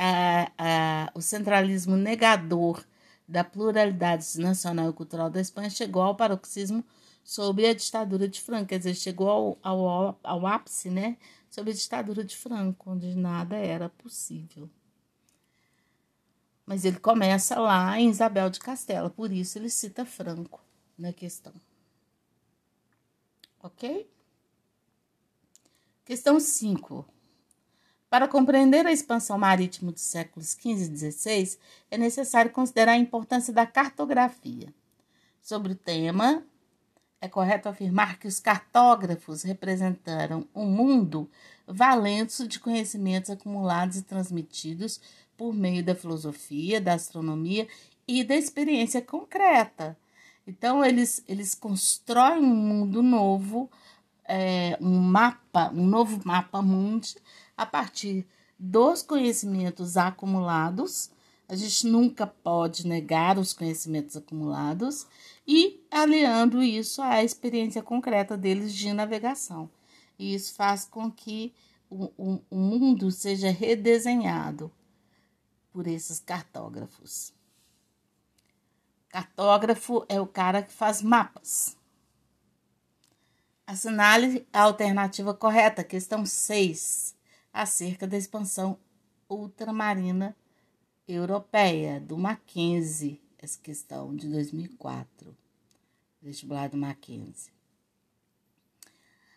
o 1.14 1.20
centralismo 1.20 1.96
negador 1.96 2.84
da 3.26 3.42
pluralidade 3.42 4.38
nacional 4.38 4.90
e 4.90 4.92
cultural 4.92 5.30
da 5.30 5.40
Espanha 5.40 5.70
chegou 5.70 6.02
ao 6.02 6.14
paroxismo 6.14 6.84
sobre 7.22 7.66
a 7.66 7.74
ditadura 7.74 8.28
de 8.28 8.40
Franco, 8.40 8.68
quer 8.68 8.78
dizer, 8.78 8.94
chegou 8.94 9.28
ao, 9.28 9.58
ao, 9.62 10.18
ao 10.22 10.46
ápice, 10.46 10.90
né, 10.90 11.16
sobre 11.48 11.70
a 11.70 11.74
ditadura 11.74 12.24
de 12.24 12.36
Franco, 12.36 12.90
onde 12.90 13.14
nada 13.14 13.56
era 13.56 13.88
possível. 13.88 14.68
Mas 16.64 16.84
ele 16.84 16.98
começa 16.98 17.58
lá 17.58 17.98
em 17.98 18.08
Isabel 18.08 18.48
de 18.48 18.60
Castela, 18.60 19.10
por 19.10 19.32
isso 19.32 19.58
ele 19.58 19.68
cita 19.68 20.04
Franco 20.04 20.60
na 20.96 21.12
questão. 21.12 21.52
Ok? 23.62 24.10
Questão 26.04 26.40
5. 26.40 27.06
Para 28.10 28.28
compreender 28.28 28.86
a 28.86 28.92
expansão 28.92 29.38
marítima 29.38 29.92
dos 29.92 30.02
séculos 30.02 30.52
XV 30.52 30.92
e 30.92 31.10
XVI, 31.12 31.58
é 31.90 31.96
necessário 31.96 32.50
considerar 32.50 32.92
a 32.92 32.98
importância 32.98 33.52
da 33.52 33.66
cartografia. 33.66 34.72
Sobre 35.40 35.72
o 35.72 35.76
tema, 35.76 36.44
é 37.22 37.28
correto 37.28 37.68
afirmar 37.68 38.18
que 38.18 38.26
os 38.26 38.40
cartógrafos 38.40 39.44
representaram 39.44 40.44
um 40.52 40.66
mundo 40.66 41.30
valendo 41.64 42.48
de 42.48 42.58
conhecimentos 42.58 43.30
acumulados 43.30 43.96
e 43.96 44.02
transmitidos 44.02 45.00
por 45.36 45.54
meio 45.54 45.84
da 45.84 45.94
filosofia, 45.94 46.80
da 46.80 46.94
astronomia 46.94 47.68
e 48.08 48.24
da 48.24 48.34
experiência 48.34 49.00
concreta. 49.00 49.96
Então, 50.44 50.84
eles, 50.84 51.22
eles 51.28 51.54
constroem 51.54 52.42
um 52.42 52.56
mundo 52.56 53.00
novo, 53.04 53.70
é, 54.24 54.76
um 54.80 54.98
mapa, 54.98 55.70
um 55.72 55.86
novo 55.86 56.20
mapa 56.24 56.60
mundi, 56.60 57.14
a 57.56 57.64
partir 57.64 58.26
dos 58.58 59.00
conhecimentos 59.00 59.96
acumulados 59.96 61.08
a 61.52 61.54
gente 61.54 61.86
nunca 61.86 62.26
pode 62.26 62.86
negar 62.86 63.38
os 63.38 63.52
conhecimentos 63.52 64.16
acumulados 64.16 65.06
e 65.46 65.84
aliando 65.90 66.62
isso 66.62 67.02
à 67.02 67.22
experiência 67.22 67.82
concreta 67.82 68.36
deles 68.36 68.72
de 68.72 68.92
navegação. 68.92 69.70
E 70.18 70.34
isso 70.34 70.54
faz 70.54 70.84
com 70.84 71.10
que 71.10 71.52
o, 71.90 72.04
o, 72.16 72.42
o 72.50 72.56
mundo 72.56 73.10
seja 73.10 73.50
redesenhado 73.50 74.70
por 75.72 75.86
esses 75.86 76.20
cartógrafos. 76.20 77.32
Cartógrafo 79.08 80.04
é 80.08 80.20
o 80.20 80.26
cara 80.26 80.62
que 80.62 80.72
faz 80.72 81.02
mapas. 81.02 81.76
Assinale 83.66 84.46
a 84.52 84.62
alternativa 84.62 85.34
correta, 85.34 85.84
questão 85.84 86.26
6, 86.26 87.14
acerca 87.52 88.06
da 88.06 88.16
expansão 88.16 88.78
ultramarina 89.28 90.36
europeia, 91.06 92.00
do 92.00 92.18
Mackenzie, 92.18 93.21
essa 93.42 93.58
questão 93.60 94.14
de 94.14 94.28
2004, 94.28 95.36
vestibular 96.22 96.68
do 96.68 96.76
Mackenzie. 96.76 97.50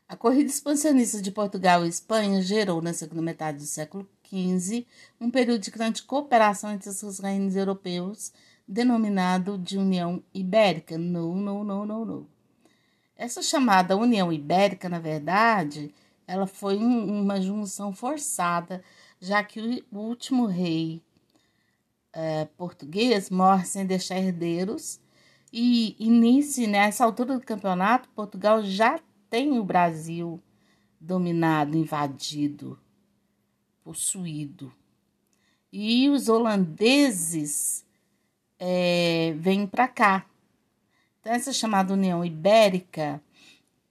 A 0.07 0.15
corrida 0.15 0.47
expansionista 0.47 1.19
de 1.19 1.31
Portugal 1.31 1.83
e 1.83 1.89
Espanha 1.89 2.39
gerou, 2.39 2.83
na 2.83 2.93
segunda 2.93 3.23
metade 3.23 3.57
do 3.57 3.65
século 3.65 4.07
XV, 4.23 4.85
um 5.19 5.31
período 5.31 5.61
de 5.61 5.71
grande 5.71 6.03
cooperação 6.03 6.71
entre 6.71 6.87
os 6.87 7.19
reinos 7.19 7.55
europeus, 7.55 8.31
denominado 8.67 9.57
de 9.57 9.79
União 9.79 10.23
Ibérica. 10.31 10.99
Não, 10.99 11.35
não, 11.35 11.63
não, 11.63 11.83
não, 11.83 12.05
não. 12.05 12.27
Essa 13.17 13.41
chamada 13.41 13.97
União 13.97 14.31
Ibérica, 14.31 14.87
na 14.87 14.99
verdade, 14.99 15.91
ela 16.27 16.45
foi 16.45 16.77
um, 16.77 17.21
uma 17.21 17.41
junção 17.41 17.91
forçada, 17.91 18.83
já 19.19 19.43
que 19.43 19.83
o 19.91 19.97
último 19.97 20.45
rei 20.45 21.01
é, 22.15 22.45
português 22.57 23.29
morre 23.29 23.65
sem 23.65 23.85
deixar 23.85 24.17
herdeiros, 24.17 24.99
e, 25.51 25.95
e 25.99 26.09
nesse, 26.09 26.65
nessa 26.65 27.05
altura 27.05 27.37
do 27.37 27.45
campeonato, 27.45 28.09
Portugal 28.09 28.63
já 28.63 28.99
tem 29.29 29.59
o 29.59 29.63
Brasil 29.63 30.41
dominado, 30.99 31.77
invadido, 31.77 32.79
possuído. 33.83 34.73
E 35.71 36.09
os 36.09 36.29
holandeses 36.29 37.85
é, 38.57 39.33
vêm 39.37 39.67
para 39.67 39.87
cá. 39.87 40.25
Então, 41.19 41.33
essa 41.33 41.51
chamada 41.51 41.93
União 41.93 42.23
Ibérica, 42.23 43.21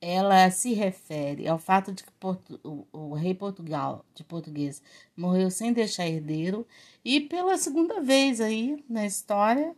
ela 0.06 0.50
se 0.50 0.74
refere 0.74 1.48
ao 1.48 1.58
fato 1.58 1.90
de 1.90 2.04
que 2.04 2.12
Porto, 2.12 2.60
o, 2.62 2.86
o, 2.92 3.14
rei 3.14 3.34
Portugal, 3.34 4.04
de 4.14 4.22
português, 4.22 4.82
morreu 5.16 5.50
sem 5.50 5.72
deixar 5.72 6.06
herdeiro 6.06 6.66
e 7.02 7.20
pela 7.22 7.56
segunda 7.56 8.02
vez 8.02 8.38
aí 8.38 8.84
na 8.88 9.06
história, 9.06 9.74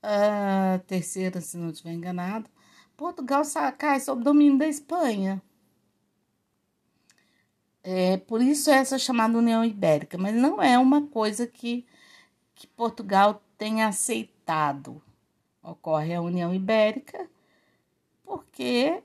a 0.00 0.80
terceira, 0.86 1.40
se 1.40 1.56
não 1.56 1.70
estiver 1.70 1.92
enganado, 1.92 2.48
Portugal 2.96 3.42
cai 3.76 3.98
sob 3.98 4.22
domínio 4.22 4.58
da 4.58 4.68
Espanha. 4.68 5.42
É, 7.82 8.16
por 8.18 8.40
isso 8.40 8.70
essa 8.70 8.96
chamada 8.96 9.36
União 9.36 9.64
Ibérica, 9.64 10.16
mas 10.16 10.36
não 10.36 10.62
é 10.62 10.78
uma 10.78 11.08
coisa 11.08 11.48
que, 11.48 11.84
que 12.54 12.68
Portugal 12.68 13.42
tenha 13.58 13.88
aceitado. 13.88 15.02
Ocorre 15.62 16.14
a 16.14 16.22
União 16.22 16.54
Ibérica, 16.54 17.28
porque, 18.24 19.02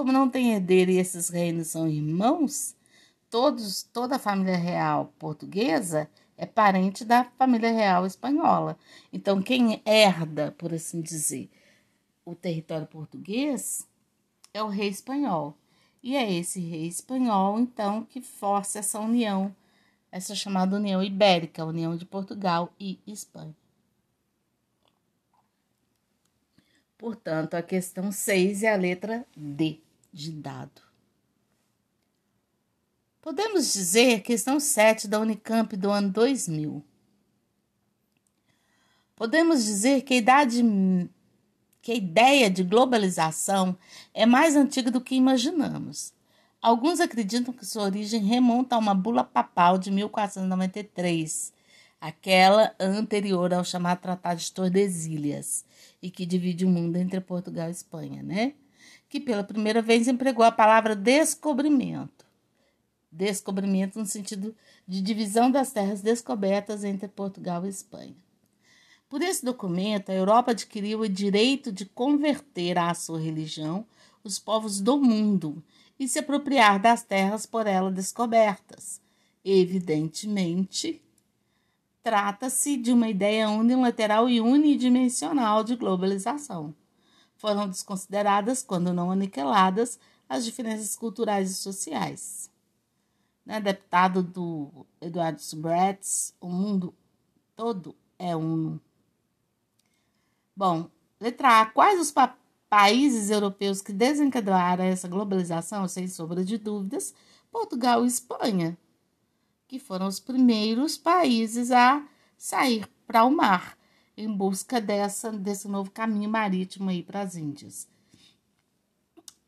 como 0.00 0.12
não 0.12 0.30
tem 0.30 0.54
herdeiro 0.54 0.90
e 0.90 0.96
esses 0.96 1.28
reinos 1.28 1.66
são 1.66 1.86
irmãos, 1.86 2.74
todos, 3.28 3.82
toda 3.82 4.16
a 4.16 4.18
família 4.18 4.56
real 4.56 5.12
portuguesa 5.18 6.08
é 6.38 6.46
parente 6.46 7.04
da 7.04 7.24
família 7.36 7.70
real 7.70 8.06
espanhola. 8.06 8.78
Então, 9.12 9.42
quem 9.42 9.82
herda, 9.84 10.52
por 10.52 10.72
assim 10.72 11.02
dizer, 11.02 11.50
o 12.24 12.34
território 12.34 12.86
português 12.86 13.86
é 14.54 14.62
o 14.62 14.68
rei 14.68 14.88
espanhol. 14.88 15.54
E 16.02 16.16
é 16.16 16.32
esse 16.32 16.60
rei 16.60 16.86
espanhol, 16.86 17.60
então, 17.60 18.02
que 18.02 18.22
força 18.22 18.78
essa 18.78 18.98
união, 18.98 19.54
essa 20.10 20.34
chamada 20.34 20.76
União 20.76 21.02
Ibérica, 21.02 21.62
União 21.62 21.94
de 21.94 22.06
Portugal 22.06 22.72
e 22.80 22.98
Espanha. 23.06 23.54
Portanto, 26.96 27.52
a 27.52 27.62
questão 27.62 28.10
6 28.10 28.62
é 28.62 28.72
a 28.72 28.76
letra 28.76 29.26
D 29.36 29.78
de 30.12 30.32
dado. 30.32 30.82
Podemos 33.20 33.72
dizer 33.72 34.22
questão 34.22 34.58
7 34.58 35.06
da 35.06 35.20
Unicamp 35.20 35.76
do 35.76 35.90
ano 35.90 36.10
2000. 36.10 36.82
Podemos 39.14 39.64
dizer 39.64 40.02
que 40.02 40.14
a 40.14 40.16
idade 40.16 40.62
que 41.82 41.92
a 41.92 41.94
ideia 41.94 42.50
de 42.50 42.62
globalização 42.62 43.76
é 44.12 44.26
mais 44.26 44.56
antiga 44.56 44.90
do 44.90 45.00
que 45.00 45.14
imaginamos. 45.14 46.12
Alguns 46.60 47.00
acreditam 47.00 47.54
que 47.54 47.64
sua 47.64 47.84
origem 47.84 48.22
remonta 48.22 48.76
a 48.76 48.78
uma 48.78 48.94
bula 48.94 49.24
papal 49.24 49.78
de 49.78 49.90
1493, 49.90 51.54
aquela 51.98 52.74
anterior 52.78 53.54
ao 53.54 53.64
chamado 53.64 54.00
Tratado 54.00 54.40
de 54.40 54.52
Tordesilhas, 54.52 55.64
e 56.02 56.10
que 56.10 56.26
divide 56.26 56.66
o 56.66 56.68
mundo 56.68 56.96
entre 56.96 57.20
Portugal 57.20 57.68
e 57.68 57.72
Espanha, 57.72 58.22
né? 58.22 58.54
Que 59.10 59.20
pela 59.20 59.44
primeira 59.44 59.82
vez 59.82 60.08
empregou 60.08 60.44
a 60.44 60.50
palavra 60.50 60.96
descobrimento. 60.96 62.24
Descobrimento 63.12 63.98
no 63.98 64.06
sentido 64.06 64.56
de 64.88 65.02
divisão 65.02 65.50
das 65.50 65.72
terras 65.72 66.00
descobertas 66.00 66.84
entre 66.84 67.08
Portugal 67.08 67.66
e 67.66 67.68
Espanha. 67.68 68.16
Por 69.08 69.20
esse 69.20 69.44
documento, 69.44 70.10
a 70.10 70.14
Europa 70.14 70.52
adquiriu 70.52 71.00
o 71.00 71.08
direito 71.08 71.72
de 71.72 71.84
converter 71.84 72.78
à 72.78 72.94
sua 72.94 73.20
religião 73.20 73.84
os 74.22 74.38
povos 74.38 74.80
do 74.80 74.96
mundo 74.98 75.60
e 75.98 76.06
se 76.06 76.20
apropriar 76.20 76.80
das 76.80 77.02
terras 77.02 77.44
por 77.44 77.66
ela 77.66 77.90
descobertas. 77.90 79.00
Evidentemente, 79.44 81.02
trata-se 82.02 82.76
de 82.76 82.92
uma 82.92 83.08
ideia 83.08 83.50
unilateral 83.50 84.28
e 84.28 84.40
unidimensional 84.40 85.64
de 85.64 85.74
globalização. 85.74 86.72
Foram 87.40 87.70
desconsideradas, 87.70 88.62
quando 88.62 88.92
não 88.92 89.10
aniquiladas, 89.10 89.98
as 90.28 90.44
diferenças 90.44 90.94
culturais 90.94 91.50
e 91.50 91.54
sociais. 91.54 92.50
Né, 93.46 93.58
deputado 93.58 94.22
do 94.22 94.86
Eduardo 95.00 95.40
Subretz, 95.40 96.34
o 96.38 96.50
mundo 96.50 96.94
todo 97.56 97.96
é 98.18 98.36
um 98.36 98.78
Bom, 100.54 100.90
letra 101.18 101.62
A. 101.62 101.66
Quais 101.66 101.98
os 101.98 102.12
pa 102.12 102.36
países 102.68 103.30
europeus 103.30 103.80
que 103.80 103.94
desencadearam 103.94 104.84
essa 104.84 105.08
globalização? 105.08 105.88
Sem 105.88 106.06
sombra 106.08 106.44
de 106.44 106.58
dúvidas, 106.58 107.14
Portugal 107.50 108.04
e 108.04 108.08
Espanha, 108.08 108.76
que 109.66 109.78
foram 109.78 110.06
os 110.06 110.20
primeiros 110.20 110.98
países 110.98 111.70
a 111.70 112.06
sair 112.36 112.86
para 113.06 113.24
o 113.24 113.30
mar 113.30 113.79
em 114.20 114.32
busca 114.32 114.80
dessa, 114.80 115.32
desse 115.32 115.68
novo 115.68 115.90
caminho 115.90 116.28
marítimo 116.28 116.90
aí 116.90 117.02
para 117.02 117.22
as 117.22 117.36
Índias. 117.36 117.88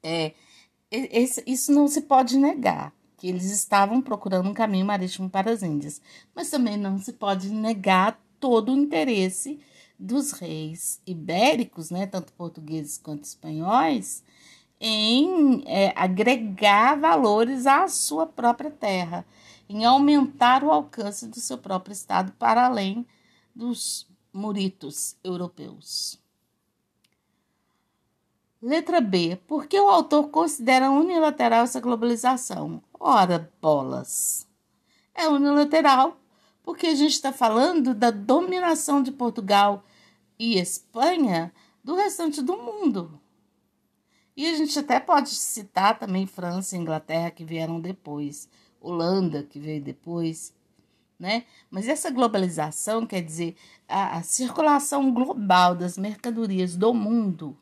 É, 0.02 0.32
esse, 0.90 1.42
isso 1.46 1.72
não 1.72 1.87
se 1.87 2.02
pode 2.02 2.37
negar, 2.37 2.92
que 3.16 3.28
eles 3.28 3.44
estavam 3.50 4.00
procurando 4.00 4.48
um 4.48 4.54
caminho 4.54 4.87
marítimo 4.87 5.30
para 5.30 5.50
as 5.50 5.62
Índias, 5.62 6.00
mas 6.35 6.50
também 6.50 6.76
não 6.76 6.98
se 6.98 7.12
pode 7.12 7.50
negar 7.50 8.20
todo 8.40 8.72
o 8.72 8.76
interesse 8.76 9.61
dos 9.98 10.32
reis 10.32 11.00
ibéricos, 11.06 11.90
né, 11.90 12.06
tanto 12.06 12.32
portugueses 12.32 12.98
quanto 12.98 13.24
espanhóis, 13.24 14.24
em 14.80 15.62
é, 15.64 15.92
agregar 15.94 16.98
valores 16.98 17.66
à 17.66 17.87
sua 17.87 18.26
própria 18.26 18.70
terra, 18.70 19.24
em 19.68 19.85
aumentar 19.85 20.64
o 20.64 20.72
alcance 20.72 21.28
do 21.28 21.38
seu 21.38 21.56
próprio 21.56 21.92
estado 21.92 22.32
para 22.32 22.66
além 22.66 23.06
dos 23.54 24.08
muritos 24.33 25.16
europeus. 25.23 26.21
Letra 28.61 29.01
B. 29.01 29.37
Por 29.47 29.66
que 29.66 29.79
o 29.79 29.90
autor 29.90 30.29
considera 30.29 30.90
unilateral 30.90 31.64
essa 31.64 31.81
globalização? 31.81 32.83
Ora, 32.99 33.53
bolas. 33.61 34.47
É 35.14 35.29
unilateral 35.29 36.16
porque 36.62 36.87
a 36.87 36.95
gente 36.95 37.11
está 37.11 37.33
falando 37.33 37.92
da 37.92 38.11
dominação 38.11 39.03
de 39.03 39.11
Portugal 39.11 39.85
e 40.38 40.59
Espanha 40.59 41.53
do 41.83 41.97
restante 41.97 42.40
do 42.40 42.57
mundo. 42.57 43.21
E 44.37 44.47
a 44.47 44.55
gente 44.55 44.79
até 44.79 44.99
pode 44.99 45.31
citar 45.31 45.99
também 45.99 46.27
França 46.27 46.77
e 46.77 46.79
Inglaterra 46.79 47.31
que 47.31 47.45
vieram 47.45 47.81
depois, 47.81 48.49
Holanda 48.81 49.42
que 49.42 49.59
veio 49.59 49.83
depois, 49.83 50.55
né? 51.22 51.44
Mas 51.70 51.87
essa 51.87 52.11
globalização 52.11 53.06
quer 53.06 53.20
dizer 53.20 53.54
a, 53.88 54.16
a 54.16 54.22
circulação 54.24 55.14
global 55.14 55.72
das 55.76 55.96
mercadorias 55.96 56.76
do 56.76 56.92
mundo, 56.92 57.56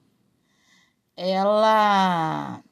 ela 1.15 2.63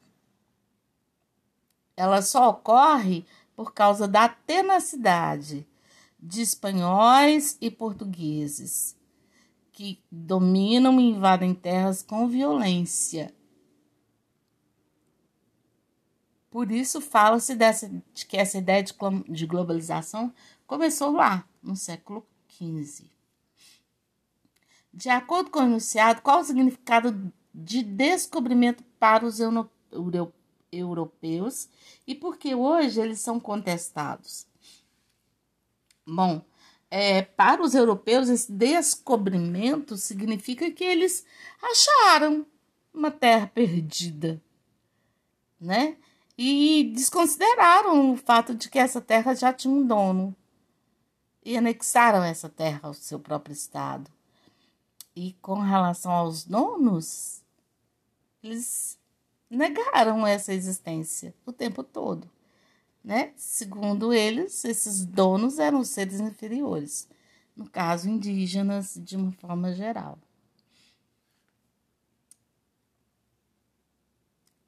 ela 1.95 2.23
só 2.23 2.49
ocorre 2.49 3.23
por 3.55 3.71
causa 3.71 4.07
da 4.07 4.27
tenacidade 4.29 5.67
de 6.19 6.41
espanhóis 6.41 7.55
e 7.61 7.69
portugueses 7.69 8.97
que 9.71 10.01
dominam 10.11 10.99
e 10.99 11.11
invadem 11.11 11.53
terras 11.53 12.01
com 12.01 12.27
violência. 12.27 13.31
Por 16.49 16.71
isso 16.71 16.99
fala-se 16.99 17.55
de 17.55 18.25
que 18.25 18.37
essa 18.37 18.57
ideia 18.57 18.81
de, 18.81 18.93
de 19.29 19.45
globalização 19.45 20.33
começou 20.69 21.13
lá, 21.13 21.49
no 21.63 21.75
século 21.75 22.23
XV. 22.47 23.09
De 24.93 25.09
acordo 25.09 25.49
com 25.49 25.61
o 25.61 25.63
enunciado, 25.63 26.21
qual 26.21 26.41
o 26.41 26.43
significado 26.43 27.33
de 27.51 27.81
descobrimento 27.81 28.83
para 28.99 29.25
os 29.25 29.39
europeus 30.71 31.67
e 32.05 32.13
porque 32.13 32.53
hoje 32.53 33.01
eles 33.01 33.19
são 33.19 33.39
contestados. 33.39 34.45
Bom, 36.05 36.45
é, 36.91 37.23
para 37.23 37.63
os 37.63 37.73
europeus, 37.73 38.29
esse 38.29 38.51
descobrimento 38.51 39.97
significa 39.97 40.69
que 40.69 40.83
eles 40.83 41.25
acharam 41.63 42.45
uma 42.93 43.09
terra 43.09 43.47
perdida, 43.47 44.39
né? 45.59 45.97
E 46.37 46.91
desconsideraram 46.95 48.13
o 48.13 48.15
fato 48.15 48.53
de 48.53 48.69
que 48.69 48.77
essa 48.77 49.01
terra 49.01 49.33
já 49.33 49.51
tinha 49.51 49.73
um 49.73 49.85
dono 49.85 50.35
e 51.43 51.57
anexaram 51.57 52.23
essa 52.23 52.49
terra 52.49 52.81
ao 52.83 52.93
seu 52.93 53.19
próprio 53.19 53.53
estado. 53.53 54.09
E 55.15 55.33
com 55.41 55.59
relação 55.59 56.11
aos 56.11 56.43
donos, 56.45 57.41
eles 58.43 58.97
negaram 59.49 60.25
essa 60.25 60.53
existência 60.53 61.33
o 61.45 61.51
tempo 61.51 61.83
todo 61.83 62.29
né? 63.03 63.33
Segundo 63.35 64.13
eles, 64.13 64.63
esses 64.65 65.05
donos 65.05 65.59
eram 65.59 65.83
seres 65.83 66.19
inferiores, 66.19 67.07
no 67.55 67.69
caso, 67.69 68.09
indígenas 68.09 68.99
de 69.03 69.15
uma 69.15 69.31
forma 69.31 69.73
geral. 69.73 70.17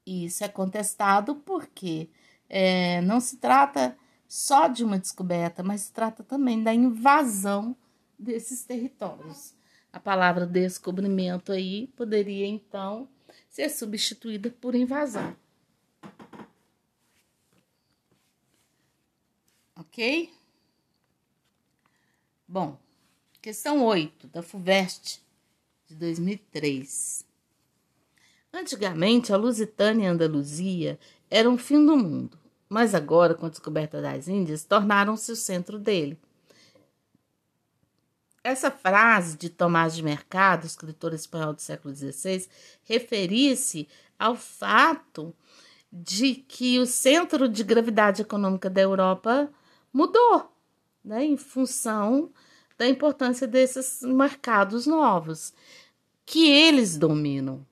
E 0.05 0.25
isso 0.25 0.43
é 0.43 0.47
contestado 0.47 1.35
porque 1.35 2.09
é, 2.49 3.01
não 3.01 3.19
se 3.19 3.37
trata 3.37 3.97
só 4.31 4.67
de 4.67 4.83
uma 4.83 4.97
descoberta, 4.97 5.61
mas 5.61 5.81
se 5.81 5.91
trata 5.91 6.23
também 6.23 6.63
da 6.63 6.73
invasão 6.73 7.75
desses 8.17 8.63
territórios. 8.63 9.53
A 9.91 9.99
palavra 9.99 10.45
descobrimento 10.45 11.51
aí 11.51 11.87
poderia 11.97 12.47
então 12.47 13.09
ser 13.49 13.69
substituída 13.69 14.49
por 14.49 14.73
invasão. 14.73 15.35
ok? 19.91 20.33
Bom, 22.47 22.79
questão 23.41 23.83
8 23.83 24.27
da 24.27 24.41
FUVEST 24.41 25.21
de 25.85 25.95
2003. 25.95 27.25
Antigamente, 28.53 29.33
a 29.33 29.37
Lusitânia 29.37 30.05
e 30.05 30.07
a 30.07 30.11
Andaluzia 30.11 30.97
eram 31.29 31.55
o 31.55 31.57
fim 31.57 31.85
do 31.85 31.97
mundo, 31.97 32.37
mas 32.71 32.95
agora, 32.95 33.35
com 33.35 33.47
a 33.47 33.49
descoberta 33.49 34.01
das 34.01 34.29
Índias, 34.29 34.63
tornaram-se 34.63 35.29
o 35.29 35.35
centro 35.35 35.77
dele. 35.77 36.17
Essa 38.41 38.71
frase 38.71 39.37
de 39.37 39.49
Tomás 39.49 39.93
de 39.93 40.01
Mercado, 40.01 40.65
escritor 40.65 41.13
espanhol 41.13 41.51
do 41.51 41.61
século 41.61 41.93
XVI, 41.93 42.47
referia-se 42.85 43.89
ao 44.17 44.37
fato 44.37 45.35
de 45.91 46.35
que 46.35 46.79
o 46.79 46.85
centro 46.85 47.49
de 47.49 47.61
gravidade 47.61 48.21
econômica 48.21 48.69
da 48.69 48.79
Europa 48.79 49.51
mudou, 49.91 50.49
né, 51.03 51.25
em 51.25 51.35
função 51.35 52.31
da 52.77 52.87
importância 52.87 53.45
desses 53.45 54.01
mercados 54.01 54.87
novos 54.87 55.53
que 56.25 56.49
eles 56.49 56.97
dominam. 56.97 57.65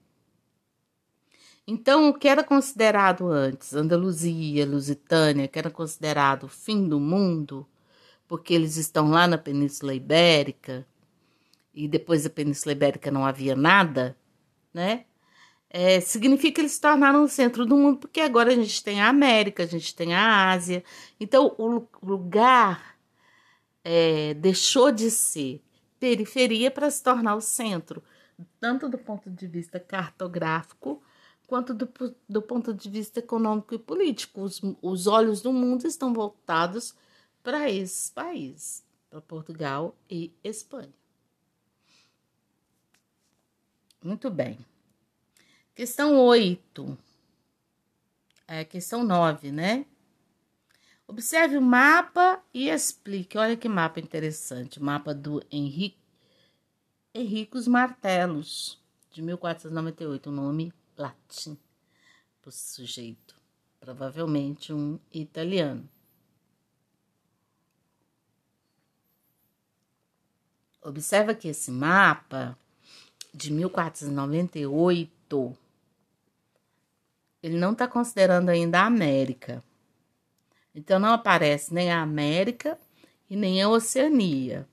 Então, 1.70 2.10
o 2.10 2.14
que 2.14 2.28
era 2.28 2.44
considerado 2.44 3.28
antes, 3.30 3.76
Andaluzia, 3.76 4.66
Lusitânia, 4.66 5.48
que 5.48 5.60
era 5.60 5.70
considerado 5.70 6.46
o 6.46 6.48
fim 6.48 6.88
do 6.88 7.00
mundo, 7.00 7.68
porque 8.28 8.54
eles 8.54 8.78
estão 8.78 9.10
lá 9.10 9.28
na 9.28 9.38
Península 9.38 9.94
Ibérica, 9.94 10.88
e 11.74 11.88
depois 11.88 12.24
da 12.24 12.30
Península 12.30 12.72
Ibérica 12.74 13.12
não 13.12 13.26
havia 13.26 13.56
nada, 13.56 14.18
né? 14.74 15.06
é, 15.70 16.00
significa 16.00 16.56
que 16.56 16.62
eles 16.62 16.74
se 16.74 16.82
tornaram 16.82 17.24
o 17.24 17.28
centro 17.28 17.66
do 17.66 17.78
mundo, 17.78 18.00
porque 18.00 18.22
agora 18.22 18.52
a 18.52 18.56
gente 18.56 18.84
tem 18.84 19.02
a 19.02 19.10
América, 19.10 19.64
a 19.64 19.68
gente 19.68 19.96
tem 19.96 20.16
a 20.16 20.50
Ásia. 20.50 20.84
Então, 21.20 21.54
o 21.58 21.88
lugar 22.02 22.98
é, 23.84 24.34
deixou 24.34 24.92
de 24.92 25.12
ser 25.12 25.62
periferia 26.00 26.72
para 26.72 26.90
se 26.90 27.04
tornar 27.04 27.36
o 27.36 27.42
centro, 27.42 28.04
tanto 28.60 28.90
do 28.90 28.98
ponto 28.98 29.30
de 29.30 29.46
vista 29.48 29.80
cartográfico 29.80 31.04
quanto 31.50 31.74
do, 31.74 31.90
do 32.30 32.44
ponto 32.44 32.72
de 32.76 32.88
vista 32.88 33.18
econômico 33.18 33.74
e 33.74 33.80
político. 33.80 34.42
Os, 34.42 34.62
os 34.84 35.08
olhos 35.08 35.42
do 35.42 35.52
mundo 35.52 35.88
estão 35.88 36.14
voltados 36.14 36.94
para 37.42 37.68
esses 37.72 38.12
países, 38.12 38.86
para 39.10 39.20
Portugal 39.20 39.96
e 40.08 40.32
Espanha. 40.44 40.94
Muito 44.04 44.30
bem. 44.30 44.64
Questão 45.74 46.16
8. 46.20 46.96
É, 48.48 48.64
questão 48.64 49.04
9, 49.04 49.52
né? 49.52 49.88
Observe 51.08 51.58
o 51.58 51.62
mapa 51.62 52.44
e 52.54 52.70
explique. 52.70 53.40
Olha 53.40 53.58
que 53.58 53.68
mapa 53.68 54.00
interessante. 54.00 54.80
O 54.80 54.84
mapa 54.84 55.16
do 55.16 55.44
Henrique 55.52 55.98
Henricos 57.12 57.68
Martelos, 57.68 58.80
de 59.12 59.24
1498. 59.24 60.30
O 60.30 60.32
nome 60.32 60.72
latim 61.02 61.58
para 62.42 62.50
o 62.50 62.52
sujeito. 62.52 63.36
Provavelmente 63.80 64.74
um 64.74 65.00
italiano. 65.12 65.88
Observa 70.82 71.34
que 71.34 71.48
esse 71.48 71.72
mapa 71.72 72.58
de 73.34 73.52
1498 73.52 75.58
ele 77.42 77.58
não 77.58 77.72
está 77.72 77.88
considerando 77.88 78.50
ainda 78.50 78.82
a 78.82 78.86
América. 78.86 79.64
Então 80.76 81.00
não 81.00 81.14
aparece 81.14 81.74
nem 81.74 81.92
a 81.92 82.02
América 82.02 82.78
e 83.30 83.36
nem 83.36 83.62
a 83.62 83.70
Oceania. 83.70 84.68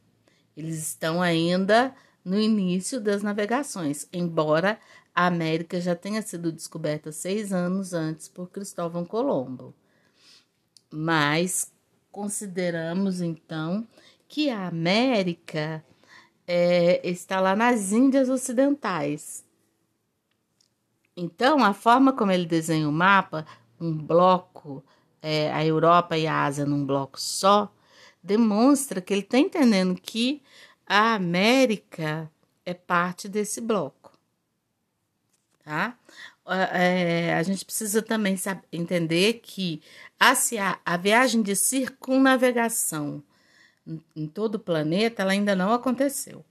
Eles 0.56 0.78
estão 0.78 1.22
ainda 1.22 1.94
no 2.24 2.38
início 2.38 3.00
das 3.00 3.22
navegações, 3.22 4.08
embora 4.12 4.80
a 5.16 5.28
América 5.28 5.80
já 5.80 5.96
tenha 5.96 6.20
sido 6.20 6.52
descoberta 6.52 7.10
seis 7.10 7.50
anos 7.50 7.94
antes 7.94 8.28
por 8.28 8.50
Cristóvão 8.50 9.02
Colombo. 9.02 9.74
Mas 10.92 11.72
consideramos 12.12 13.22
então 13.22 13.88
que 14.28 14.50
a 14.50 14.68
América 14.68 15.82
é, 16.46 17.00
está 17.08 17.40
lá 17.40 17.56
nas 17.56 17.92
Índias 17.92 18.28
Ocidentais. 18.28 19.42
Então, 21.16 21.64
a 21.64 21.72
forma 21.72 22.12
como 22.12 22.30
ele 22.30 22.44
desenha 22.44 22.86
o 22.86 22.92
mapa, 22.92 23.46
um 23.80 23.96
bloco, 23.96 24.84
é, 25.22 25.50
a 25.50 25.64
Europa 25.64 26.18
e 26.18 26.26
a 26.26 26.44
Ásia 26.44 26.66
num 26.66 26.84
bloco 26.84 27.18
só, 27.18 27.72
demonstra 28.22 29.00
que 29.00 29.14
ele 29.14 29.22
está 29.22 29.38
entendendo 29.38 29.98
que 29.98 30.42
a 30.86 31.14
América 31.14 32.30
é 32.66 32.74
parte 32.74 33.28
desse 33.28 33.62
bloco. 33.62 34.05
Tá? 35.66 35.98
É, 36.72 37.34
a 37.34 37.42
gente 37.42 37.64
precisa 37.64 38.00
também 38.00 38.36
saber, 38.36 38.62
entender 38.70 39.40
que 39.42 39.82
a, 40.18 40.32
a 40.84 40.96
viagem 40.96 41.42
de 41.42 41.56
circunnavegação 41.56 43.20
em 44.14 44.28
todo 44.28 44.54
o 44.54 44.60
planeta 44.60 45.22
ela 45.22 45.32
ainda 45.32 45.56
não 45.56 45.72
aconteceu. 45.72 46.44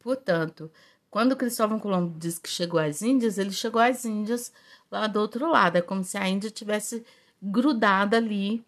Portanto, 0.00 0.68
quando 1.08 1.36
Cristóvão 1.36 1.78
Colombo 1.78 2.18
diz 2.18 2.36
que 2.36 2.48
chegou 2.48 2.80
às 2.80 3.00
Índias, 3.00 3.38
ele 3.38 3.52
chegou 3.52 3.80
às 3.80 4.04
Índias 4.04 4.52
lá 4.90 5.06
do 5.06 5.20
outro 5.20 5.48
lado. 5.48 5.76
É 5.76 5.80
como 5.80 6.02
se 6.02 6.18
a 6.18 6.28
Índia 6.28 6.50
tivesse 6.50 7.06
grudada 7.40 8.16
ali 8.16 8.64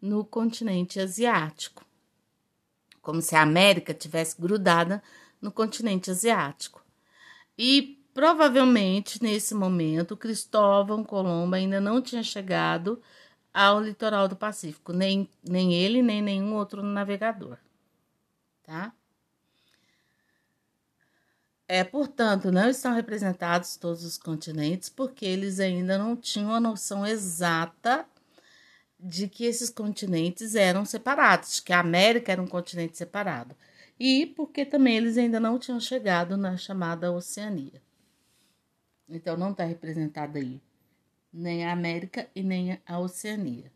no 0.00 0.24
continente 0.24 0.98
asiático. 0.98 1.84
Como 3.02 3.20
se 3.20 3.36
a 3.36 3.42
América 3.42 3.92
tivesse 3.92 4.40
grudada 4.40 5.02
no 5.38 5.52
continente 5.52 6.10
asiático. 6.10 6.82
E 7.58 7.95
provavelmente 8.16 9.22
nesse 9.22 9.54
momento 9.54 10.16
Cristóvão 10.16 11.04
Colombo 11.04 11.54
ainda 11.54 11.78
não 11.78 12.00
tinha 12.00 12.22
chegado 12.22 12.98
ao 13.52 13.78
litoral 13.78 14.26
do 14.26 14.34
Pacífico, 14.34 14.90
nem, 14.90 15.28
nem 15.46 15.74
ele, 15.74 16.00
nem 16.00 16.22
nenhum 16.22 16.54
outro 16.54 16.82
navegador. 16.82 17.58
Tá? 18.62 18.90
É, 21.68 21.84
portanto, 21.84 22.50
não 22.50 22.70
estão 22.70 22.94
representados 22.94 23.76
todos 23.76 24.02
os 24.02 24.16
continentes 24.16 24.88
porque 24.88 25.26
eles 25.26 25.60
ainda 25.60 25.98
não 25.98 26.16
tinham 26.16 26.54
a 26.54 26.60
noção 26.60 27.06
exata 27.06 28.06
de 28.98 29.28
que 29.28 29.44
esses 29.44 29.68
continentes 29.68 30.54
eram 30.54 30.86
separados, 30.86 31.60
que 31.60 31.70
a 31.70 31.80
América 31.80 32.32
era 32.32 32.40
um 32.40 32.46
continente 32.46 32.96
separado. 32.96 33.54
E 34.00 34.24
porque 34.24 34.64
também 34.64 34.96
eles 34.96 35.18
ainda 35.18 35.38
não 35.38 35.58
tinham 35.58 35.78
chegado 35.78 36.34
na 36.38 36.56
chamada 36.56 37.12
Oceania. 37.12 37.84
Então 39.08 39.36
não 39.36 39.52
está 39.52 39.64
representada 39.64 40.38
aí 40.38 40.60
nem 41.32 41.66
a 41.66 41.72
América 41.72 42.28
e 42.34 42.42
nem 42.42 42.80
a 42.86 42.98
Oceania. 42.98 43.70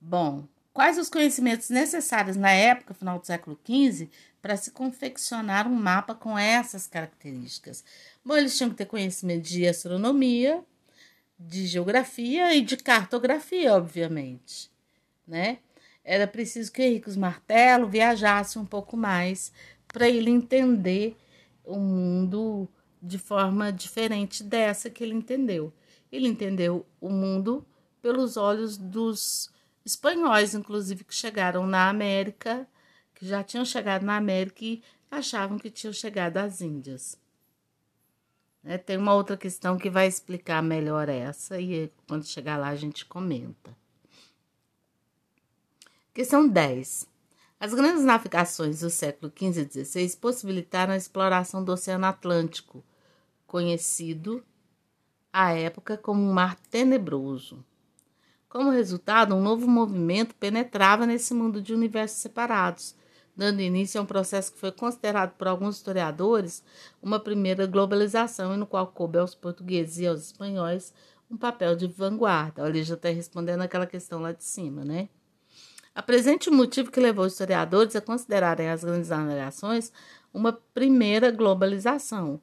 Bom, 0.00 0.46
quais 0.72 0.96
os 0.96 1.08
conhecimentos 1.08 1.70
necessários 1.70 2.36
na 2.36 2.52
época, 2.52 2.94
final 2.94 3.18
do 3.18 3.26
século 3.26 3.58
XV, 3.66 4.08
para 4.40 4.56
se 4.56 4.70
confeccionar 4.70 5.66
um 5.66 5.74
mapa 5.74 6.14
com 6.14 6.38
essas 6.38 6.86
características. 6.86 7.82
Bom, 8.24 8.36
eles 8.36 8.56
tinham 8.56 8.70
que 8.70 8.76
ter 8.76 8.84
conhecimento 8.84 9.42
de 9.42 9.66
astronomia, 9.66 10.62
de 11.38 11.66
geografia 11.66 12.54
e 12.54 12.60
de 12.60 12.76
cartografia, 12.76 13.74
obviamente, 13.74 14.70
né? 15.26 15.58
Era 16.04 16.26
preciso 16.26 16.70
que 16.70 16.82
Henrique 16.82 17.18
Martelo 17.18 17.88
viajasse 17.88 18.58
um 18.58 18.66
pouco 18.66 18.96
mais 18.96 19.50
para 19.88 20.06
ele 20.06 20.30
entender 20.30 21.16
o 21.64 21.78
mundo 21.78 22.68
de 23.04 23.18
forma 23.18 23.70
diferente 23.70 24.42
dessa 24.42 24.88
que 24.88 25.04
ele 25.04 25.14
entendeu. 25.14 25.72
Ele 26.10 26.26
entendeu 26.26 26.86
o 27.00 27.10
mundo 27.10 27.64
pelos 28.00 28.36
olhos 28.36 28.76
dos 28.76 29.50
espanhóis, 29.84 30.54
inclusive, 30.54 31.04
que 31.04 31.14
chegaram 31.14 31.66
na 31.66 31.88
América, 31.88 32.66
que 33.14 33.26
já 33.26 33.44
tinham 33.44 33.64
chegado 33.64 34.04
na 34.04 34.16
América 34.16 34.64
e 34.64 34.82
achavam 35.10 35.58
que 35.58 35.70
tinham 35.70 35.92
chegado 35.92 36.38
às 36.38 36.60
Índias. 36.60 37.18
É, 38.64 38.78
tem 38.78 38.96
uma 38.96 39.14
outra 39.14 39.36
questão 39.36 39.76
que 39.76 39.90
vai 39.90 40.06
explicar 40.06 40.62
melhor 40.62 41.08
essa, 41.10 41.60
e 41.60 41.92
quando 42.08 42.24
chegar 42.24 42.56
lá 42.56 42.68
a 42.68 42.76
gente 42.76 43.04
comenta. 43.04 43.76
Questão 46.14 46.48
10. 46.48 47.06
As 47.60 47.74
grandes 47.74 48.04
navegações 48.04 48.80
do 48.80 48.88
século 48.88 49.30
XV 49.36 49.68
e 49.80 49.84
XVI 49.84 50.16
possibilitaram 50.16 50.94
a 50.94 50.96
exploração 50.96 51.62
do 51.62 51.72
Oceano 51.72 52.06
Atlântico, 52.06 52.82
conhecido 53.54 54.42
à 55.32 55.52
época 55.52 55.96
como 55.96 56.20
um 56.20 56.32
Mar 56.32 56.56
Tenebroso. 56.72 57.64
Como 58.48 58.68
resultado, 58.68 59.32
um 59.32 59.40
novo 59.40 59.68
movimento 59.68 60.34
penetrava 60.34 61.06
nesse 61.06 61.32
mundo 61.32 61.62
de 61.62 61.72
universos 61.72 62.18
separados, 62.18 62.96
dando 63.36 63.60
início 63.60 64.00
a 64.00 64.02
um 64.02 64.06
processo 64.06 64.52
que 64.52 64.58
foi 64.58 64.72
considerado 64.72 65.36
por 65.36 65.46
alguns 65.46 65.76
historiadores 65.76 66.64
uma 67.00 67.20
primeira 67.20 67.64
globalização, 67.64 68.52
e 68.52 68.56
no 68.56 68.66
qual 68.66 68.88
coube 68.88 69.18
aos 69.18 69.36
portugueses 69.36 69.98
e 69.98 70.06
aos 70.08 70.22
espanhóis 70.22 70.92
um 71.30 71.36
papel 71.36 71.76
de 71.76 71.86
vanguarda. 71.86 72.64
Olha, 72.64 72.82
já 72.82 72.94
está 72.94 73.08
respondendo 73.08 73.60
aquela 73.60 73.86
questão 73.86 74.20
lá 74.20 74.32
de 74.32 74.42
cima, 74.42 74.84
né? 74.84 75.08
Apresente 75.94 76.48
o 76.48 76.52
motivo 76.52 76.90
que 76.90 76.98
levou 76.98 77.24
os 77.24 77.34
historiadores 77.34 77.94
a 77.94 78.00
considerarem 78.00 78.68
as 78.68 78.82
grandes 78.82 79.10
navegações 79.10 79.92
uma 80.32 80.52
primeira 80.52 81.30
globalização. 81.30 82.40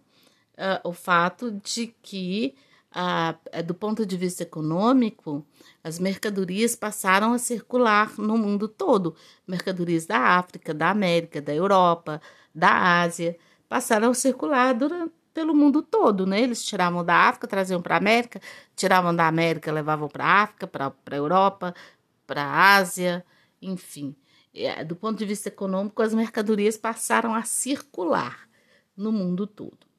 Uh, 0.58 0.90
o 0.90 0.94
fato 0.94 1.52
de 1.52 1.88
que, 2.02 2.56
uh, 2.92 3.64
do 3.64 3.74
ponto 3.74 4.06
de 4.06 4.18
vista 4.18 4.44
econômico, 4.44 5.46
as 5.84 5.98
mercadorias 5.98 6.76
passaram 6.76 7.34
a 7.34 7.40
circular 7.40 8.18
no 8.18 8.38
mundo 8.38 8.68
todo. 8.68 9.16
Mercadorias 9.48 10.06
da 10.06 10.20
África, 10.20 10.74
da 10.74 10.90
América, 10.90 11.42
da 11.42 11.54
Europa, 11.54 12.22
da 12.54 13.02
Ásia, 13.02 13.38
passaram 13.68 14.12
a 14.12 14.14
circular 14.14 14.74
durante, 14.74 15.14
pelo 15.34 15.56
mundo 15.56 15.82
todo, 15.82 16.26
né? 16.28 16.42
Eles 16.42 16.64
tiravam 16.64 17.04
da 17.04 17.16
África, 17.16 17.48
traziam 17.48 17.82
para 17.82 17.96
a 17.96 17.98
América, 17.98 18.42
tiravam 18.76 19.16
da 19.16 19.28
América, 19.28 19.72
levavam 19.72 20.10
para 20.10 20.26
a 20.26 20.44
África, 20.44 20.68
para 20.68 20.94
a 21.10 21.16
Europa, 21.16 21.74
para 22.28 22.44
a 22.44 22.76
Ásia, 22.76 23.26
enfim. 23.62 24.16
É, 24.54 24.84
do 24.84 24.96
ponto 24.96 25.18
de 25.18 25.26
vista 25.26 25.48
econômico, 25.48 26.02
as 26.02 26.14
mercadorias 26.14 26.78
passaram 26.78 27.34
a 27.34 27.44
circular 27.44 28.48
no 28.96 29.12
mundo 29.12 29.48
todo. 29.48 29.91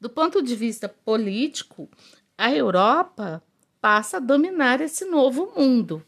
Do 0.00 0.08
ponto 0.08 0.40
de 0.42 0.54
vista 0.54 0.88
político, 0.88 1.88
a 2.36 2.52
Europa 2.52 3.42
passa 3.80 4.18
a 4.18 4.20
dominar 4.20 4.80
esse 4.80 5.04
novo 5.04 5.52
mundo 5.56 6.04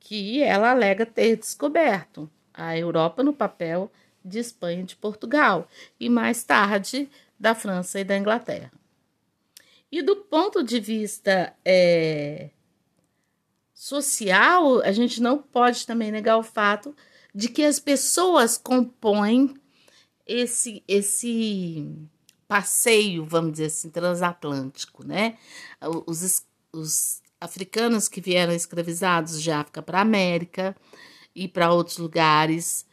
que 0.00 0.42
ela 0.42 0.70
alega 0.70 1.06
ter 1.06 1.36
descoberto. 1.36 2.30
A 2.52 2.76
Europa 2.76 3.22
no 3.22 3.32
papel 3.32 3.90
de 4.24 4.38
Espanha 4.38 4.80
e 4.80 4.84
de 4.84 4.96
Portugal, 4.96 5.68
e 5.98 6.08
mais 6.08 6.44
tarde 6.44 7.08
da 7.38 7.54
França 7.54 8.00
e 8.00 8.04
da 8.04 8.16
Inglaterra. 8.16 8.72
E 9.90 10.02
do 10.02 10.16
ponto 10.16 10.62
de 10.62 10.80
vista 10.80 11.54
é, 11.64 12.50
social, 13.72 14.80
a 14.80 14.92
gente 14.92 15.20
não 15.20 15.38
pode 15.38 15.86
também 15.86 16.10
negar 16.10 16.38
o 16.38 16.42
fato 16.42 16.96
de 17.34 17.48
que 17.48 17.64
as 17.64 17.78
pessoas 17.78 18.56
compõem 18.56 19.54
esse, 20.26 20.82
esse 20.88 22.08
passeio, 22.48 23.24
vamos 23.24 23.52
dizer 23.52 23.66
assim, 23.66 23.90
transatlântico, 23.90 25.06
né? 25.06 25.38
Os, 26.06 26.46
os 26.72 27.22
africanos 27.40 28.08
que 28.08 28.20
vieram 28.20 28.52
escravizados 28.52 29.42
de 29.42 29.50
África 29.50 29.82
para 29.82 29.98
a 29.98 30.02
América 30.02 30.76
e 31.34 31.48
para 31.48 31.72
outros 31.72 31.98
lugares, 31.98 32.86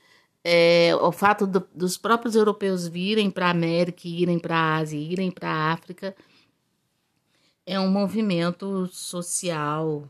é, 0.43 0.95
o 0.95 1.11
fato 1.11 1.45
do, 1.45 1.67
dos 1.73 1.97
próprios 1.97 2.35
europeus 2.35 2.87
virem 2.87 3.29
para 3.29 3.47
a 3.47 3.51
América, 3.51 4.07
irem 4.07 4.39
para 4.39 4.55
a 4.55 4.75
Ásia, 4.77 4.97
irem 4.97 5.31
para 5.31 5.49
a 5.49 5.73
África, 5.73 6.15
é 7.65 7.79
um 7.79 7.89
movimento 7.89 8.87
social, 8.87 10.09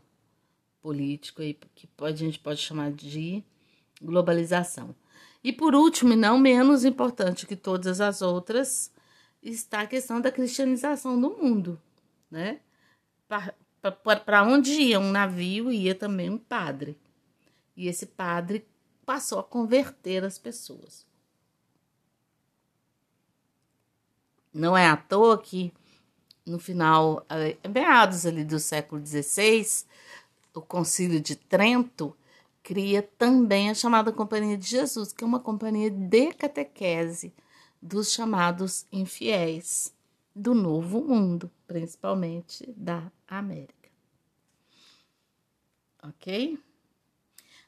político 0.82 1.40
aí, 1.40 1.56
que 1.74 1.86
pode, 1.86 2.22
a 2.22 2.26
gente 2.26 2.38
pode 2.38 2.60
chamar 2.60 2.90
de 2.90 3.42
globalização. 4.00 4.94
E 5.44 5.52
por 5.52 5.74
último, 5.74 6.12
e 6.12 6.16
não 6.16 6.38
menos 6.38 6.84
importante 6.84 7.46
que 7.46 7.56
todas 7.56 8.00
as 8.00 8.20
outras, 8.20 8.92
está 9.42 9.80
a 9.80 9.86
questão 9.86 10.20
da 10.20 10.30
cristianização 10.30 11.20
do 11.20 11.30
mundo, 11.30 11.80
né? 12.30 12.60
Para 13.26 14.44
onde 14.44 14.70
ia 14.70 15.00
um 15.00 15.10
navio, 15.10 15.72
ia 15.72 15.94
também 15.94 16.30
um 16.30 16.38
padre. 16.38 16.96
E 17.76 17.88
esse 17.88 18.06
padre 18.06 18.66
passou 19.04 19.40
a 19.40 19.44
converter 19.44 20.24
as 20.24 20.38
pessoas. 20.38 21.06
Não 24.54 24.76
é 24.76 24.86
à 24.86 24.96
toa 24.96 25.36
que 25.38 25.72
no 26.44 26.58
final, 26.58 27.24
eh, 27.30 27.56
meados 27.68 28.26
ali 28.26 28.44
do 28.44 28.58
século 28.58 29.04
XVI, 29.04 29.86
o 30.54 30.60
Concílio 30.60 31.20
de 31.20 31.34
Trento 31.36 32.16
cria 32.62 33.02
também 33.02 33.70
a 33.70 33.74
chamada 33.74 34.12
Companhia 34.12 34.56
de 34.56 34.66
Jesus, 34.66 35.12
que 35.12 35.24
é 35.24 35.26
uma 35.26 35.40
companhia 35.40 35.90
de 35.90 36.32
catequese 36.32 37.32
dos 37.82 38.12
chamados 38.12 38.86
infiéis 38.92 39.92
do 40.34 40.54
Novo 40.54 41.02
Mundo, 41.02 41.50
principalmente 41.66 42.72
da 42.76 43.10
América. 43.26 43.90
Ok? 46.02 46.58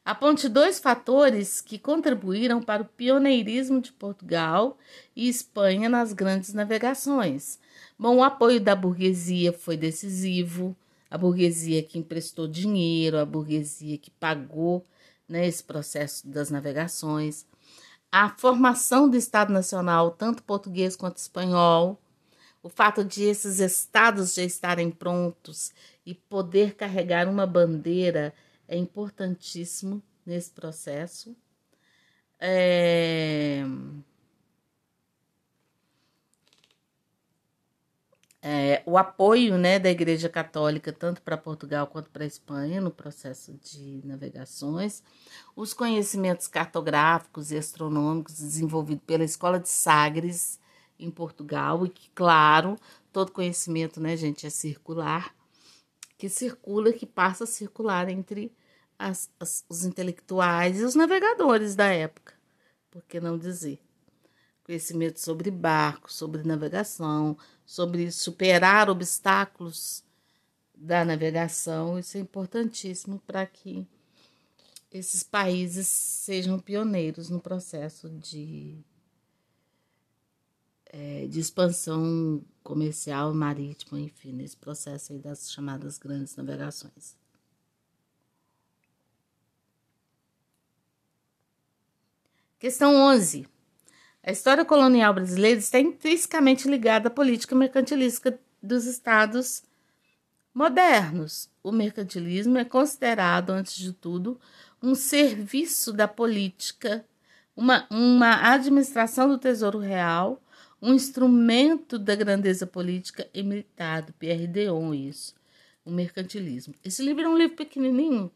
Aponte 0.05 0.49
dois 0.49 0.79
fatores 0.79 1.61
que 1.61 1.79
contribuíram 1.79 2.63
para 2.63 2.83
o 2.83 2.87
pioneirismo 2.87 3.81
de 3.81 3.91
Portugal 3.93 4.79
e 5.17 5.29
Espanha 5.29 5.89
nas 5.89 6.13
grandes 6.13 6.53
navegações. 6.53 7.59
Bom, 7.99 8.17
o 8.17 8.23
apoio 8.23 8.61
da 8.61 8.77
burguesia 8.77 9.53
foi 9.53 9.77
decisivo, 9.77 10.77
a 11.11 11.17
burguesia 11.17 11.83
que 11.83 11.99
emprestou 11.99 12.47
dinheiro, 12.47 13.19
a 13.19 13.25
burguesia 13.25 13.97
que 13.97 14.11
pagou 14.11 14.85
né, 15.29 15.47
esse 15.47 15.65
processo 15.65 16.27
das 16.29 16.51
navegações, 16.51 17.47
a 18.17 18.29
formação 18.29 19.11
do 19.11 19.17
Estado 19.17 19.53
Nacional, 19.53 20.13
tanto 20.13 20.45
português 20.45 20.95
quanto 20.95 21.17
espanhol, 21.17 22.01
o 22.63 22.69
fato 22.69 23.05
de 23.05 23.25
esses 23.25 23.59
estados 23.59 24.35
já 24.35 24.45
estarem 24.45 24.89
prontos 24.89 25.73
e 26.07 26.15
poder 26.15 26.77
carregar 26.77 27.29
uma 27.29 27.45
bandeira 27.45 28.33
é 28.69 28.77
importantíssimo 28.77 30.01
nesse 30.25 30.53
processo. 30.53 31.37
É... 32.39 33.65
É, 38.47 38.83
o 38.85 38.99
apoio 38.99 39.57
né, 39.57 39.79
da 39.79 39.91
Igreja 39.91 40.29
Católica, 40.29 40.93
tanto 40.93 41.23
para 41.23 41.35
Portugal 41.35 41.87
quanto 41.87 42.11
para 42.11 42.25
a 42.25 42.27
Espanha, 42.27 42.79
no 42.79 42.91
processo 42.91 43.55
de 43.55 44.03
navegações, 44.05 45.03
os 45.57 45.73
conhecimentos 45.73 46.47
cartográficos 46.47 47.51
e 47.51 47.57
astronômicos 47.57 48.35
desenvolvidos 48.35 49.03
pela 49.07 49.25
Escola 49.25 49.59
de 49.59 49.71
Sagres, 49.71 50.61
em 50.99 51.11
Portugal, 51.11 51.87
e 51.87 51.89
que, 51.89 52.11
claro, 52.11 52.77
todo 53.11 53.33
conhecimento, 53.33 53.99
né, 53.99 54.15
gente, 54.15 54.47
é 54.47 54.51
circular, 54.51 55.35
que 56.19 56.29
circula, 56.29 56.93
que 56.93 57.07
passa 57.07 57.45
a 57.45 57.47
circular 57.47 58.11
entre 58.11 58.53
as, 58.99 59.31
as, 59.41 59.65
os 59.71 59.87
intelectuais 59.87 60.81
e 60.81 60.85
os 60.85 60.95
navegadores 60.95 61.75
da 61.75 61.87
época, 61.87 62.35
por 62.91 63.03
que 63.05 63.19
não 63.21 63.39
dizer? 63.39 63.81
Conhecimento 64.65 65.19
sobre 65.19 65.51
barcos, 65.51 66.15
sobre 66.15 66.43
navegação, 66.43 67.39
sobre 67.65 68.11
superar 68.11 68.91
obstáculos 68.91 70.05
da 70.75 71.05
navegação. 71.05 71.99
Isso 71.99 72.17
é 72.17 72.21
importantíssimo 72.21 73.21
para 73.27 73.47
que 73.47 73.87
esses 74.91 75.23
países 75.23 75.87
sejam 75.89 76.59
pioneiros 76.59 77.29
no 77.29 77.41
processo 77.41 78.09
de, 78.11 78.79
é, 80.87 81.27
de 81.27 81.41
expansão 81.41 82.45
comercial 82.63 83.35
marítima, 83.35 83.99
enfim, 83.99 84.33
nesse 84.33 84.57
processo 84.57 85.13
aí 85.13 85.19
das 85.19 85.51
chamadas 85.51 85.99
grandes 85.99 86.37
navegações. 86.37 87.17
Questão 92.59 92.95
11. 92.95 93.54
A 94.27 94.33
história 94.33 94.65
colonial 94.65 95.13
brasileira 95.13 95.61
está 95.61 95.79
intrinsecamente 95.79 96.67
ligada 96.67 97.09
à 97.09 97.11
política 97.11 97.55
mercantilística 97.55 98.41
dos 98.63 98.87
estados 98.87 99.63
modernos. 100.55 101.51
O 101.63 101.71
mercantilismo 101.71 102.57
é 102.57 102.65
considerado, 102.65 103.51
antes 103.51 103.77
de 103.77 103.93
tudo, 103.93 104.41
um 104.83 104.95
serviço 104.95 105.93
da 105.93 106.09
política, 106.09 107.05
uma, 107.55 107.87
uma 107.91 108.51
administração 108.51 109.29
do 109.29 109.37
tesouro 109.37 109.79
real, 109.79 110.43
um 110.81 110.95
instrumento 110.95 111.99
da 111.99 112.15
grandeza 112.15 112.67
política 112.67 113.29
e 113.35 113.43
militar, 113.43 114.01
do 114.01 114.15
Pierre 114.15 114.47
Deon, 114.47 114.95
isso, 114.95 115.35
o 115.85 115.91
mercantilismo. 115.91 116.75
Esse 116.83 117.03
livro 117.03 117.25
é 117.25 117.29
um 117.29 117.37
livro 117.37 117.57
pequenininho, 117.57 118.33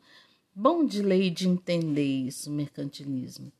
bom 0.54 0.84
de 0.84 1.00
ler 1.00 1.22
e 1.22 1.30
de 1.30 1.48
entender 1.48 2.26
isso, 2.26 2.50
mercantilismo. 2.50 3.50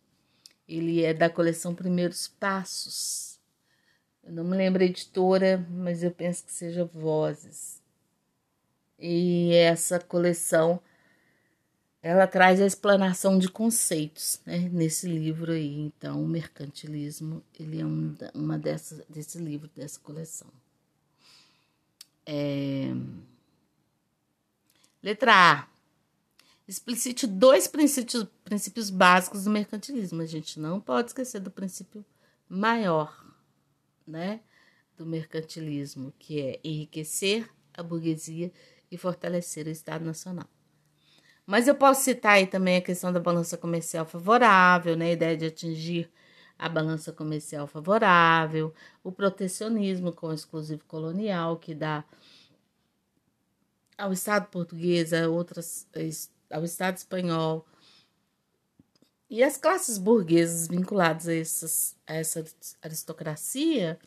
Ele 0.68 1.02
é 1.02 1.14
da 1.14 1.30
coleção 1.30 1.74
Primeiros 1.74 2.28
Passos. 2.28 3.40
Eu 4.22 4.32
não 4.32 4.44
me 4.44 4.56
lembro 4.56 4.82
a 4.82 4.86
editora, 4.86 5.66
mas 5.70 6.02
eu 6.02 6.10
penso 6.10 6.44
que 6.44 6.52
seja 6.52 6.84
Vozes. 6.84 7.82
E 8.98 9.54
essa 9.54 9.98
coleção 9.98 10.80
ela 12.02 12.26
traz 12.26 12.60
a 12.60 12.66
explanação 12.66 13.38
de 13.38 13.48
conceitos 13.48 14.40
né, 14.46 14.68
nesse 14.70 15.08
livro 15.08 15.52
aí. 15.52 15.78
Então, 15.80 16.22
o 16.22 16.28
mercantilismo 16.28 17.42
ele 17.58 17.80
é 17.80 17.86
um, 17.86 18.14
uma 18.34 18.58
dessas, 18.58 19.04
desse 19.08 19.38
livro, 19.38 19.68
dessa 19.74 19.98
coleção. 20.00 20.48
É... 22.26 22.92
Letra 25.02 25.32
A 25.32 25.77
explicite 26.68 27.26
dois 27.26 27.66
princípios, 27.66 28.26
princípios 28.44 28.90
básicos 28.90 29.44
do 29.44 29.50
mercantilismo. 29.50 30.20
A 30.20 30.26
gente 30.26 30.60
não 30.60 30.78
pode 30.78 31.08
esquecer 31.08 31.40
do 31.40 31.50
princípio 31.50 32.04
maior, 32.46 33.24
né, 34.06 34.40
do 34.96 35.06
mercantilismo, 35.06 36.12
que 36.18 36.40
é 36.40 36.60
enriquecer 36.62 37.48
a 37.72 37.82
burguesia 37.82 38.52
e 38.90 38.98
fortalecer 38.98 39.66
o 39.66 39.70
Estado 39.70 40.04
Nacional. 40.04 40.46
Mas 41.46 41.66
eu 41.66 41.74
posso 41.74 42.02
citar 42.02 42.32
aí 42.32 42.46
também 42.46 42.76
a 42.76 42.82
questão 42.82 43.10
da 43.10 43.20
balança 43.20 43.56
comercial 43.56 44.04
favorável, 44.04 44.94
né, 44.94 45.06
a 45.06 45.12
ideia 45.12 45.36
de 45.36 45.46
atingir 45.46 46.10
a 46.58 46.68
balança 46.68 47.12
comercial 47.12 47.66
favorável, 47.66 48.74
o 49.02 49.10
protecionismo 49.10 50.12
com 50.12 50.26
o 50.26 50.34
exclusivo 50.34 50.84
colonial, 50.86 51.56
que 51.56 51.74
dá 51.74 52.04
ao 53.96 54.12
Estado 54.12 54.48
português, 54.48 55.12
a 55.12 55.28
outras 55.28 55.86
ao 56.50 56.64
Estado 56.64 56.96
espanhol 56.96 57.66
e 59.30 59.42
as 59.42 59.56
classes 59.56 59.98
burguesas 59.98 60.68
vinculadas 60.68 61.28
a, 61.28 61.34
essas, 61.34 61.96
a 62.06 62.14
essa 62.14 62.44
aristocracia 62.82 63.98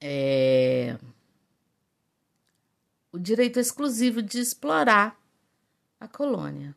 é, 0.00 0.96
o 3.12 3.18
direito 3.18 3.58
exclusivo 3.58 4.22
de 4.22 4.38
explorar 4.38 5.18
a 5.98 6.06
colônia. 6.06 6.74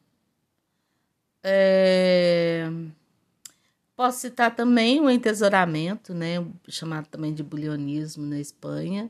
É, 1.44 2.68
posso 3.96 4.20
citar 4.20 4.56
também 4.56 5.00
o 5.00 5.10
entesouramento, 5.10 6.14
né, 6.14 6.46
chamado 6.68 7.08
também 7.08 7.34
de 7.34 7.44
bulionismo 7.44 8.26
na 8.26 8.40
Espanha, 8.40 9.10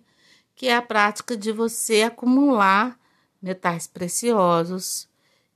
que 0.55 0.67
é 0.67 0.75
a 0.75 0.81
prática 0.81 1.35
de 1.35 1.51
você 1.51 2.03
acumular 2.03 2.99
metais 3.41 3.87
preciosos, 3.87 5.09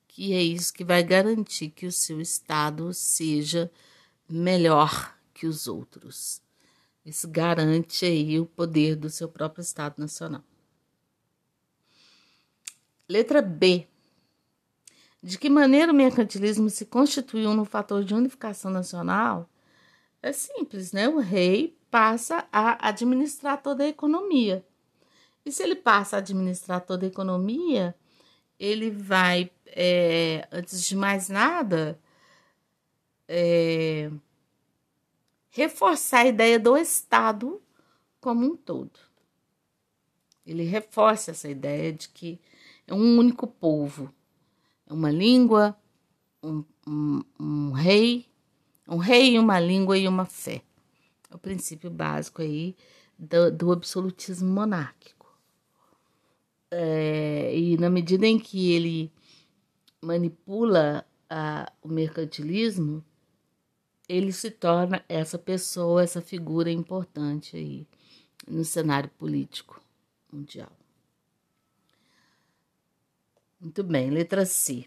que 0.08 0.34
é 0.34 0.42
isso 0.42 0.74
que 0.74 0.84
vai 0.84 1.04
garantir 1.04 1.70
que 1.70 1.86
o 1.86 1.92
seu 1.92 2.20
estado 2.20 2.94
seja 2.94 3.72
melhor 4.30 5.16
que 5.34 5.46
os 5.46 5.68
outros. 5.68 6.42
Isso 7.06 7.28
garante 7.28 8.06
aí 8.06 8.40
o 8.40 8.46
poder 8.46 8.96
do 8.96 9.10
seu 9.10 9.30
próprio 9.30 9.62
Estado 9.62 10.00
Nacional. 10.00 10.44
Letra 13.08 13.42
B. 13.42 13.88
De 15.22 15.38
que 15.38 15.50
maneira 15.50 15.92
o 15.92 15.96
mercantilismo 15.96 16.70
se 16.70 16.86
constituiu 16.86 17.54
no 17.54 17.66
fator 17.66 18.04
de 18.04 18.16
unificação 18.16 18.72
nacional? 18.72 19.48
É 20.22 20.32
simples, 20.32 20.92
né? 20.92 21.08
O 21.08 21.20
rei 21.20 21.78
passa 21.92 22.48
a 22.52 22.90
administrar 22.90 23.62
toda 23.62 23.84
a 23.84 23.88
economia. 23.88 24.66
E 25.46 25.52
se 25.52 25.62
ele 25.62 25.76
passa 25.76 26.16
a 26.16 26.20
administrar 26.20 26.82
toda 26.82 27.06
a 27.06 27.10
economia, 27.10 27.96
ele 28.60 28.90
vai, 28.90 29.52
é, 29.68 30.48
antes 30.52 30.84
de 30.84 30.96
mais 30.96 31.30
nada, 31.30 32.00
é, 33.28 34.10
reforçar 35.50 36.20
a 36.20 36.28
ideia 36.28 36.60
do 36.60 36.76
Estado 36.76 37.62
como 38.20 38.46
um 38.46 38.56
todo. 38.56 39.00
Ele 40.46 40.64
reforça 40.64 41.32
essa 41.32 41.48
ideia 41.48 41.94
de 41.94 42.10
que 42.10 42.40
é 42.88 42.94
um 42.94 43.18
único 43.18 43.48
povo, 43.48 44.14
é 44.88 44.94
uma 44.94 45.12
língua, 45.12 45.76
um, 46.42 46.64
um, 46.88 47.24
um 47.40 47.72
rei, 47.72 48.28
um 48.88 48.98
rei, 48.98 49.40
uma 49.40 49.60
língua 49.60 49.98
e 49.98 50.08
uma 50.08 50.26
fé. 50.26 50.62
É 51.30 51.36
o 51.36 51.40
princípio 51.40 51.90
básico 51.90 52.42
aí 52.42 52.76
do, 53.18 53.52
do 53.52 53.72
absolutismo 53.72 54.50
monárquico. 54.50 55.15
É, 56.72 57.58
e 57.58 57.78
na 57.78 57.90
medida 57.90 58.26
em 58.26 58.40
que 58.40 58.72
ele 58.74 59.12
manipula 60.02 61.06
a, 61.30 61.72
o 61.82 61.88
mercantilismo, 61.88 63.04
ele 64.08 64.32
se 64.32 64.52
torna 64.52 65.04
essa 65.10 65.38
pessoa, 65.38 66.04
essa 66.04 66.22
figura 66.22 66.70
importante 66.72 67.56
aí 67.58 67.88
no 68.48 68.64
cenário 68.64 69.10
político 69.18 69.82
mundial. 70.32 70.72
Muito 73.60 73.84
bem, 73.84 74.10
letra 74.12 74.46
C. 74.46 74.86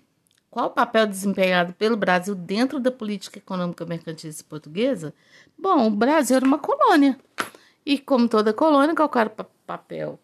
Qual 0.50 0.66
o 0.66 0.70
papel 0.70 1.06
desempenhado 1.06 1.74
pelo 1.74 1.96
Brasil 1.96 2.34
dentro 2.34 2.80
da 2.80 2.90
política 2.90 3.38
econômica 3.38 3.84
mercantilista 3.84 4.44
portuguesa? 4.48 5.12
Bom, 5.58 5.88
o 5.88 5.90
Brasil 5.90 6.36
era 6.36 6.46
uma 6.46 6.58
colônia. 6.58 7.18
E 7.84 7.98
como 7.98 8.28
toda 8.28 8.52
colônia, 8.52 8.94
qual 8.94 9.10
era 9.16 9.28
o 9.30 9.44
papel 9.66 10.18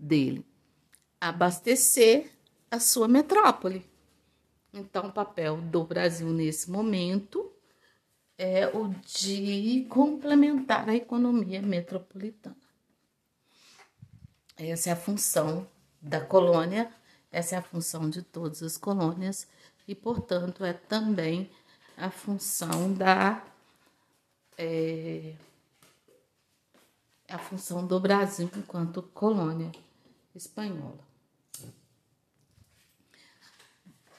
dele? 0.00 0.44
Abastecer 1.20 2.30
a 2.70 2.80
sua 2.80 3.06
metrópole. 3.06 3.84
Então, 4.72 5.08
o 5.08 5.12
papel 5.12 5.60
do 5.60 5.84
Brasil 5.84 6.28
nesse 6.28 6.70
momento 6.70 7.52
é 8.38 8.66
o 8.68 8.88
de 8.88 9.86
complementar 9.90 10.88
a 10.88 10.94
economia 10.94 11.60
metropolitana. 11.60 12.56
Essa 14.56 14.90
é 14.90 14.92
a 14.92 14.96
função 14.96 15.68
da 16.00 16.20
colônia, 16.20 16.92
essa 17.30 17.56
é 17.56 17.58
a 17.58 17.62
função 17.62 18.08
de 18.08 18.22
todas 18.22 18.62
as 18.62 18.78
colônias 18.78 19.46
e, 19.86 19.94
portanto, 19.94 20.64
é 20.64 20.72
também 20.72 21.50
a 21.96 22.10
função 22.10 22.92
da 22.94 23.44
é, 24.56 25.34
a 27.28 27.38
função 27.38 27.86
do 27.86 27.98
Brasil 27.98 28.50
enquanto 28.56 29.02
colônia 29.02 29.70
espanhola. 30.34 31.08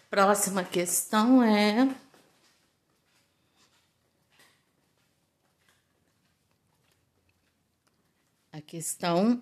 Próxima 0.10 0.64
questão 0.64 1.42
é 1.42 1.96
a 8.52 8.62
questão 8.62 9.42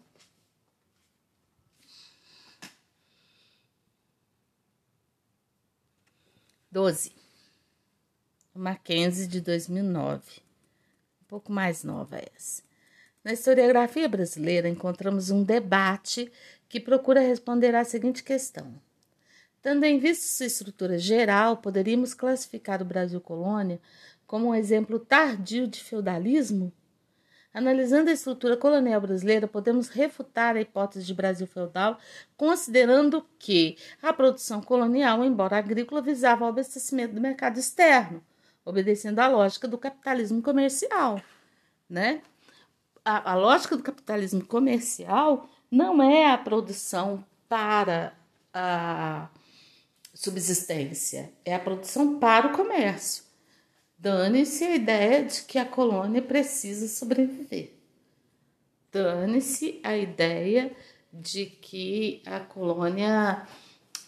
doze, 6.71 7.11
Mackenzie 8.53 9.27
de 9.27 9.41
2009, 9.41 10.41
um 11.21 11.25
pouco 11.25 11.51
mais 11.51 11.83
nova 11.83 12.17
essa. 12.35 12.61
Na 13.23 13.33
historiografia 13.33 14.07
brasileira 14.07 14.69
encontramos 14.69 15.29
um 15.29 15.43
debate 15.43 16.31
que 16.69 16.79
procura 16.79 17.19
responder 17.19 17.75
à 17.75 17.83
seguinte 17.83 18.23
questão: 18.23 18.79
Tendo 19.61 19.83
em 19.83 19.97
vista 19.97 20.25
sua 20.25 20.45
estrutura 20.45 20.97
geral, 20.97 21.57
poderíamos 21.57 22.13
classificar 22.13 22.81
o 22.81 22.85
Brasil 22.85 23.19
colônia 23.19 23.81
como 24.25 24.49
um 24.49 24.55
exemplo 24.55 24.99
tardio 24.99 25.67
de 25.67 25.83
feudalismo? 25.83 26.71
Analisando 27.51 28.11
a 28.11 28.13
estrutura 28.13 28.55
colonial 28.55 29.01
brasileira, 29.01 29.47
podemos 29.47 29.89
refutar 29.89 30.55
a 30.55 30.61
hipótese 30.61 31.03
de 31.03 31.15
Brasil 31.15 31.47
feudal, 31.47 31.97
considerando 32.37 33.25
que 33.39 33.75
a 34.03 34.13
produção 34.13 34.61
colonial, 34.61 35.25
embora 35.25 35.57
agrícola, 35.57 35.99
visava 35.99 36.45
o 36.45 36.47
abastecimento 36.47 37.15
do 37.15 37.19
mercado 37.19 37.57
externo, 37.57 38.23
obedecendo 38.63 39.17
à 39.17 39.27
lógica 39.27 39.67
do 39.67 39.79
capitalismo 39.79 40.43
comercial, 40.43 41.19
né? 41.89 42.21
A, 43.03 43.31
a 43.31 43.35
lógica 43.35 43.75
do 43.75 43.81
capitalismo 43.81 44.45
comercial 44.45 45.49
não 45.71 46.01
é 46.01 46.31
a 46.31 46.37
produção 46.37 47.23
para 47.47 48.13
a 48.53 49.29
subsistência, 50.13 51.31
é 51.45 51.53
a 51.53 51.59
produção 51.59 52.19
para 52.19 52.47
o 52.47 52.53
comércio. 52.53 53.23
Dane-se 53.97 54.63
a 54.63 54.75
ideia 54.75 55.23
de 55.25 55.41
que 55.43 55.57
a 55.57 55.65
colônia 55.65 56.21
precisa 56.21 56.87
sobreviver. 56.87 57.73
Dane-se 58.91 59.79
a 59.83 59.97
ideia 59.97 60.71
de 61.11 61.45
que 61.45 62.21
a 62.25 62.39
colônia 62.39 63.45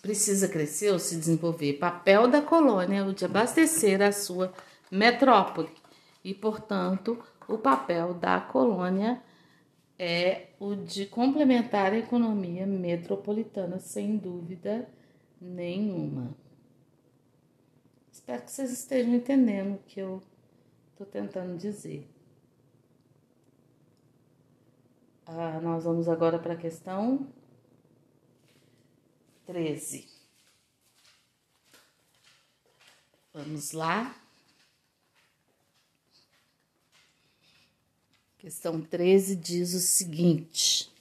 precisa 0.01 0.47
crescer 0.47 0.91
ou 0.91 0.99
se 0.99 1.15
desenvolver. 1.15 1.73
Papel 1.73 2.27
da 2.27 2.41
colônia 2.41 2.99
é 2.99 3.03
o 3.03 3.13
de 3.13 3.25
abastecer 3.25 4.01
a 4.01 4.11
sua 4.11 4.53
metrópole 4.89 5.69
e, 6.23 6.33
portanto, 6.33 7.21
o 7.47 7.57
papel 7.57 8.13
da 8.13 8.39
colônia 8.39 9.21
é 10.03 10.47
o 10.59 10.73
de 10.75 11.05
complementar 11.05 11.93
a 11.93 11.97
economia 11.99 12.65
metropolitana, 12.65 13.77
sem 13.77 14.17
dúvida 14.17 14.89
nenhuma. 15.39 16.35
Espero 18.11 18.41
que 18.41 18.51
vocês 18.51 18.71
estejam 18.71 19.13
entendendo 19.13 19.75
o 19.75 19.83
que 19.83 19.99
eu 19.99 20.19
estou 20.89 21.05
tentando 21.05 21.55
dizer. 21.55 22.09
Ah, 25.23 25.59
nós 25.61 25.83
vamos 25.83 26.09
agora 26.09 26.39
para 26.39 26.53
a 26.53 26.57
questão 26.57 27.27
13. 29.45 30.09
Vamos 33.31 33.71
lá. 33.71 34.20
Questão 38.41 38.81
13 38.81 39.35
diz 39.35 39.75
o 39.75 39.79
seguinte. 39.79 40.91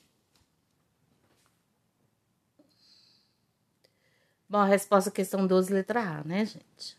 Bom, 4.46 4.58
a 4.58 4.66
resposta 4.66 5.08
à 5.08 5.12
questão 5.12 5.46
12, 5.46 5.72
letra 5.72 6.02
A, 6.02 6.22
né, 6.22 6.44
gente? 6.44 6.98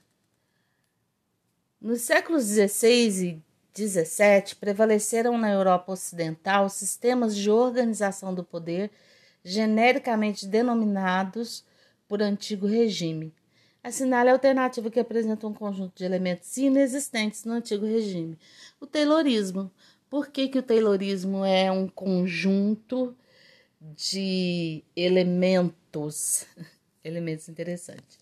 Nos 1.80 2.02
séculos 2.02 2.46
XVI 2.46 3.44
e 3.76 3.88
XVII, 3.88 4.56
prevaleceram 4.60 5.38
na 5.38 5.52
Europa 5.52 5.92
Ocidental 5.92 6.72
sistemas 6.72 7.36
de 7.36 7.52
organização 7.52 8.34
do 8.34 8.44
poder 8.44 8.89
genericamente 9.46 10.48
denominados 10.48 11.64
por 12.08 12.20
antigo 12.20 12.66
regime. 12.66 13.32
Assinale 13.84 14.30
a 14.30 14.34
alternativa 14.34 14.89
que 14.89 15.00
apresenta 15.00 15.46
um 15.46 15.54
conjunto 15.54 15.98
de 15.98 16.04
elementos 16.04 16.58
inexistentes 16.58 17.46
no 17.46 17.54
antigo 17.54 17.86
regime. 17.86 18.39
O 18.80 18.88
Taylorismo, 18.88 19.72
por 20.12 20.28
que, 20.28 20.49
que 20.49 20.59
o 20.59 20.64
Taylorismo 20.64 21.45
é 21.45 21.72
um 21.72 21.88
conjunto 21.88 23.16
de 23.80 24.84
elementos? 24.93 26.45
elementos 27.01 27.47
interessantes. 27.47 28.20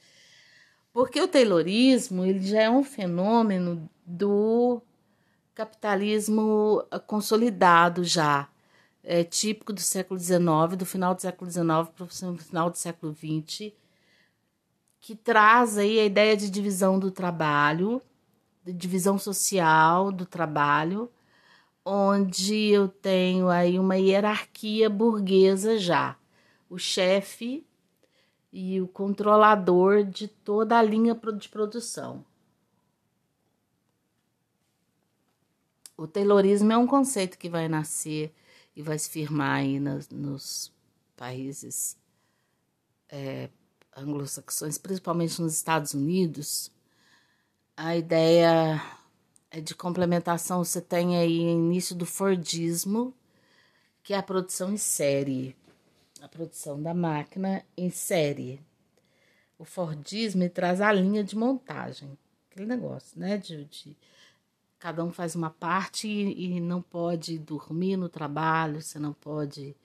Porque 0.94 1.20
o 1.20 1.28
Taylorismo 1.28 2.24
ele 2.24 2.42
já 2.42 2.62
é 2.62 2.70
um 2.70 2.84
fenômeno 2.84 3.90
do 4.06 4.80
capitalismo 5.56 6.86
consolidado 7.08 8.04
já. 8.04 8.48
É 9.04 9.24
típico 9.24 9.74
do 9.74 9.82
século 9.82 10.20
XIX, 10.20 10.78
do 10.78 10.86
final 10.86 11.16
do 11.16 11.22
século 11.22 11.50
XIX 11.50 11.66
para 11.96 12.04
o 12.04 12.38
final 12.38 12.70
do 12.70 12.78
século 12.78 13.16
XX, 13.16 13.74
que 15.02 15.16
traz 15.16 15.76
aí 15.76 16.00
a 16.00 16.06
ideia 16.06 16.38
de 16.38 16.52
divisão 16.52 17.00
do 17.00 17.10
trabalho, 17.10 18.00
de 18.64 18.74
divisão 18.74 19.18
social 19.18 20.12
do 20.12 20.28
trabalho, 20.28 21.10
onde 21.86 22.68
eu 22.68 22.88
tenho 22.88 23.50
aí 23.50 23.80
uma 23.80 23.98
hierarquia 23.98 24.90
burguesa 24.90 25.78
já. 25.78 26.18
O 26.70 26.78
chefe 26.78 27.66
e 28.52 28.82
o 28.82 28.88
controlador 28.88 30.04
de 30.04 30.28
toda 30.28 30.78
a 30.78 30.82
linha 30.82 31.20
de 31.38 31.50
produção. 31.50 32.26
O 35.98 36.08
Taylorismo 36.08 36.72
é 36.72 36.78
um 36.78 36.88
conceito 36.88 37.38
que 37.38 37.50
vai 37.50 37.68
nascer 37.68 38.34
e 38.76 38.82
vai 38.82 38.98
se 38.98 39.10
firmar 39.10 39.58
aí 39.58 39.80
nos, 39.80 40.08
nos 40.10 40.72
países 41.16 41.98
é, 43.10 43.50
anglo-saxões, 43.96 44.78
principalmente 44.78 45.42
nos 45.42 45.54
Estados 45.54 45.94
Unidos. 45.94 46.72
A 47.76 47.98
ideia 47.98 48.82
de 49.58 49.74
complementação, 49.74 50.64
você 50.64 50.80
tem 50.80 51.18
aí 51.18 51.40
início 51.40 51.96
do 51.96 52.06
Fordismo, 52.06 53.14
que 54.04 54.14
é 54.14 54.18
a 54.18 54.24
produção 54.24 54.72
em 54.72 54.78
série, 54.78 55.56
a 56.22 56.28
produção 56.28 56.82
da 56.82 56.94
máquina 56.94 57.64
em 57.76 57.90
série. 57.90 58.62
O 59.58 59.66
Fordismo 59.66 60.48
traz 60.50 60.82
a 60.82 60.92
linha 60.92 61.24
de 61.24 61.36
montagem, 61.36 62.18
aquele 62.50 62.68
negócio, 62.68 63.20
né? 63.20 63.38
De, 63.38 63.66
de 63.66 63.98
cada 64.78 65.04
um 65.04 65.12
faz 65.12 65.36
uma 65.36 65.50
parte 65.50 66.08
e, 66.08 66.58
e, 66.58 66.62
não 66.62 66.82
pode 66.82 67.38
dormir 67.38 67.98
no 67.98 68.08
trabalho, 68.08 68.82
você 68.82 69.00
não 69.00 69.14
pode 69.14 69.76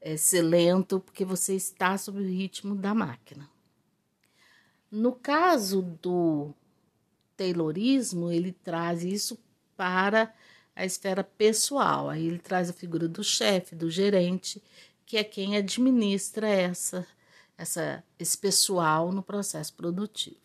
é, 0.00 0.16
ser 0.16 0.42
lento, 0.42 1.00
porque 1.00 1.24
você 1.24 1.54
está 1.54 1.98
sob 1.98 2.20
o 2.20 2.24
ritmo 2.24 2.76
da 2.76 2.94
máquina. 2.94 3.48
No 4.90 5.12
caso 5.12 5.82
do 6.00 6.54
Taylorismo, 7.40 8.30
ele 8.30 8.52
traz 8.52 9.02
isso 9.02 9.38
para 9.74 10.30
a 10.76 10.84
esfera 10.84 11.24
pessoal. 11.24 12.10
Aí 12.10 12.26
ele 12.26 12.38
traz 12.38 12.68
a 12.68 12.74
figura 12.74 13.08
do 13.08 13.24
chefe, 13.24 13.74
do 13.74 13.90
gerente, 13.90 14.62
que 15.06 15.16
é 15.16 15.24
quem 15.24 15.56
administra 15.56 16.46
essa, 16.46 17.06
essa, 17.56 18.04
esse 18.18 18.36
pessoal 18.36 19.10
no 19.10 19.22
processo 19.22 19.72
produtivo. 19.72 20.36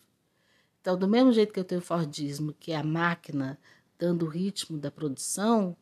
Então, 0.80 0.96
do 0.96 1.06
mesmo 1.06 1.32
jeito 1.32 1.52
que 1.52 1.60
eu 1.60 1.64
tenho 1.64 1.82
o 1.82 1.84
Fordismo, 1.84 2.54
que 2.54 2.72
é 2.72 2.76
a 2.76 2.82
máquina 2.82 3.58
dando 3.98 4.24
o 4.24 4.28
ritmo 4.28 4.78
da 4.78 4.90
produção, 4.90 5.76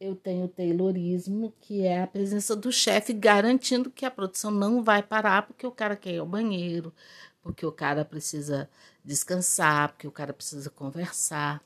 eu 0.00 0.16
tenho 0.16 0.46
o 0.46 0.48
Taylorismo, 0.48 1.54
que 1.60 1.82
é 1.82 2.02
a 2.02 2.06
presença 2.08 2.56
do 2.56 2.72
chefe 2.72 3.12
garantindo 3.12 3.90
que 3.90 4.04
a 4.04 4.10
produção 4.10 4.50
não 4.50 4.82
vai 4.82 5.00
parar 5.00 5.46
porque 5.46 5.64
o 5.66 5.70
cara 5.70 5.94
quer 5.94 6.14
ir 6.14 6.18
ao 6.18 6.26
banheiro, 6.26 6.92
porque 7.40 7.64
o 7.64 7.70
cara 7.70 8.04
precisa 8.04 8.68
descansar, 9.04 9.92
porque 9.92 10.06
o 10.06 10.12
cara 10.12 10.32
precisa 10.32 10.70
conversar. 10.70 11.62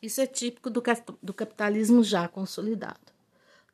Isso 0.00 0.20
é 0.20 0.26
típico 0.26 0.70
do, 0.70 0.82
do 1.22 1.34
capitalismo 1.34 2.02
já 2.02 2.28
consolidado. 2.28 3.12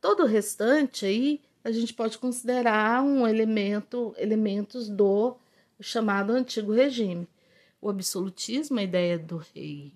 Todo 0.00 0.22
o 0.22 0.26
restante 0.26 1.04
aí 1.04 1.42
a 1.62 1.70
gente 1.70 1.92
pode 1.92 2.18
considerar 2.18 3.02
um 3.02 3.26
elemento, 3.26 4.14
elementos 4.16 4.88
do 4.88 5.36
chamado 5.80 6.32
antigo 6.32 6.72
regime. 6.72 7.28
O 7.80 7.90
absolutismo, 7.90 8.78
a 8.78 8.82
ideia 8.82 9.18
do 9.18 9.38
rei 9.54 9.92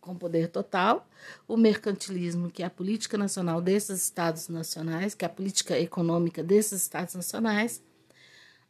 com 0.00 0.16
poder 0.16 0.48
total, 0.48 1.06
o 1.46 1.56
mercantilismo, 1.56 2.50
que 2.50 2.62
é 2.62 2.66
a 2.66 2.70
política 2.70 3.18
nacional 3.18 3.60
desses 3.60 4.02
estados 4.04 4.48
nacionais, 4.48 5.14
que 5.14 5.24
é 5.24 5.26
a 5.26 5.30
política 5.30 5.78
econômica 5.78 6.42
desses 6.42 6.80
estados 6.80 7.14
nacionais, 7.14 7.82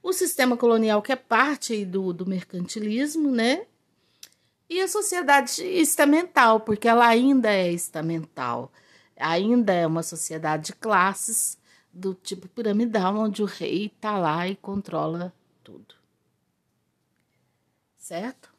o 0.02 0.12
sistema 0.12 0.56
colonial, 0.56 1.02
que 1.02 1.12
é 1.12 1.16
parte 1.16 1.84
do, 1.84 2.12
do 2.12 2.26
mercantilismo, 2.26 3.30
né? 3.30 3.66
E 4.68 4.80
a 4.80 4.88
sociedade 4.88 5.62
estamental, 5.64 6.60
porque 6.60 6.88
ela 6.88 7.06
ainda 7.06 7.50
é 7.50 7.72
estamental, 7.72 8.70
ainda 9.16 9.72
é 9.72 9.86
uma 9.86 10.02
sociedade 10.02 10.66
de 10.66 10.72
classes 10.74 11.58
do 11.92 12.14
tipo 12.14 12.48
piramidal, 12.48 13.16
onde 13.16 13.42
o 13.42 13.46
rei 13.46 13.86
está 13.86 14.18
lá 14.18 14.46
e 14.46 14.54
controla 14.56 15.32
tudo. 15.64 15.94
Certo? 17.96 18.52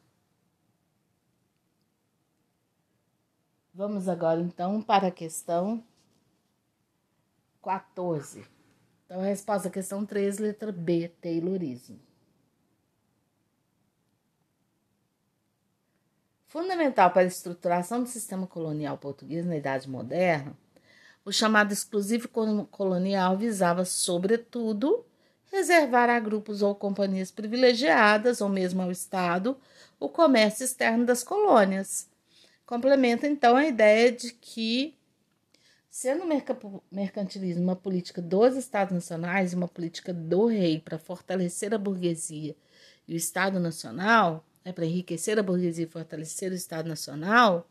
Vamos 3.72 4.08
agora 4.08 4.40
então 4.40 4.82
para 4.82 5.06
a 5.06 5.12
questão 5.12 5.82
14. 7.62 8.59
Então, 9.10 9.22
a 9.22 9.24
resposta 9.24 9.66
à 9.66 9.70
questão 9.72 10.06
13, 10.06 10.40
letra 10.40 10.70
B, 10.70 11.10
Taylorismo. 11.20 11.98
Fundamental 16.46 17.10
para 17.10 17.22
a 17.22 17.24
estruturação 17.24 18.04
do 18.04 18.08
sistema 18.08 18.46
colonial 18.46 18.96
português 18.96 19.44
na 19.44 19.56
Idade 19.56 19.90
Moderna, 19.90 20.56
o 21.24 21.32
chamado 21.32 21.72
exclusivo 21.72 22.28
colonial 22.70 23.36
visava, 23.36 23.84
sobretudo, 23.84 25.04
reservar 25.50 26.08
a 26.08 26.20
grupos 26.20 26.62
ou 26.62 26.72
companhias 26.72 27.32
privilegiadas, 27.32 28.40
ou 28.40 28.48
mesmo 28.48 28.80
ao 28.80 28.92
Estado, 28.92 29.56
o 29.98 30.08
comércio 30.08 30.62
externo 30.62 31.04
das 31.04 31.24
colônias. 31.24 32.08
Complementa, 32.64 33.26
então, 33.26 33.56
a 33.56 33.66
ideia 33.66 34.12
de 34.12 34.32
que 34.32 34.99
Sendo 35.90 36.22
o 36.22 36.82
mercantilismo 36.92 37.64
uma 37.64 37.74
política 37.74 38.22
dos 38.22 38.54
Estados 38.56 38.94
nacionais 38.94 39.52
e 39.52 39.56
uma 39.56 39.66
política 39.66 40.14
do 40.14 40.46
rei 40.46 40.78
para 40.78 40.96
fortalecer 40.96 41.74
a 41.74 41.78
burguesia 41.78 42.54
e 43.08 43.14
o 43.14 43.16
Estado 43.16 43.58
nacional, 43.58 44.46
né, 44.64 44.72
para 44.72 44.86
enriquecer 44.86 45.36
a 45.36 45.42
burguesia 45.42 45.84
e 45.84 45.88
fortalecer 45.88 46.52
o 46.52 46.54
Estado 46.54 46.88
nacional, 46.88 47.68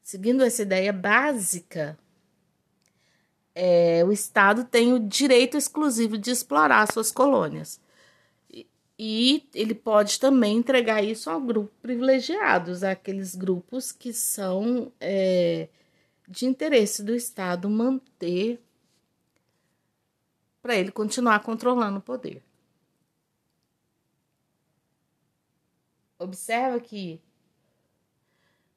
seguindo 0.00 0.44
essa 0.44 0.62
ideia 0.62 0.92
básica, 0.92 1.98
é, 3.52 4.04
o 4.04 4.12
Estado 4.12 4.62
tem 4.62 4.92
o 4.92 5.00
direito 5.00 5.56
exclusivo 5.56 6.16
de 6.16 6.30
explorar 6.30 6.90
suas 6.92 7.10
colônias. 7.10 7.80
E 8.96 9.48
ele 9.52 9.74
pode 9.74 10.20
também 10.20 10.58
entregar 10.58 11.02
isso 11.02 11.28
ao 11.28 11.40
grupo 11.40 11.72
privilegiados, 11.82 12.84
aqueles 12.84 13.34
grupos 13.34 13.90
que 13.90 14.12
são 14.12 14.92
é, 15.00 15.68
de 16.28 16.46
interesse 16.46 17.02
do 17.02 17.14
Estado 17.14 17.68
manter 17.68 18.60
para 20.62 20.76
ele 20.76 20.90
continuar 20.90 21.40
controlando 21.40 21.98
o 21.98 22.02
poder. 22.02 22.42
Observa 26.18 26.80
que 26.80 27.20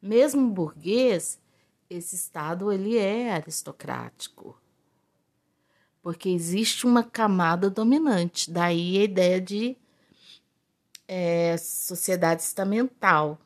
mesmo 0.01 0.49
burguês, 0.49 1.39
esse 1.89 2.15
estado 2.15 2.71
ele 2.71 2.97
é 2.97 3.31
aristocrático. 3.31 4.59
Porque 6.01 6.29
existe 6.29 6.85
uma 6.85 7.03
camada 7.03 7.69
dominante, 7.69 8.51
daí 8.51 8.97
a 8.97 9.03
ideia 9.03 9.41
de 9.41 9.77
é, 11.07 11.57
sociedade 11.57 12.41
estamental. 12.41 13.39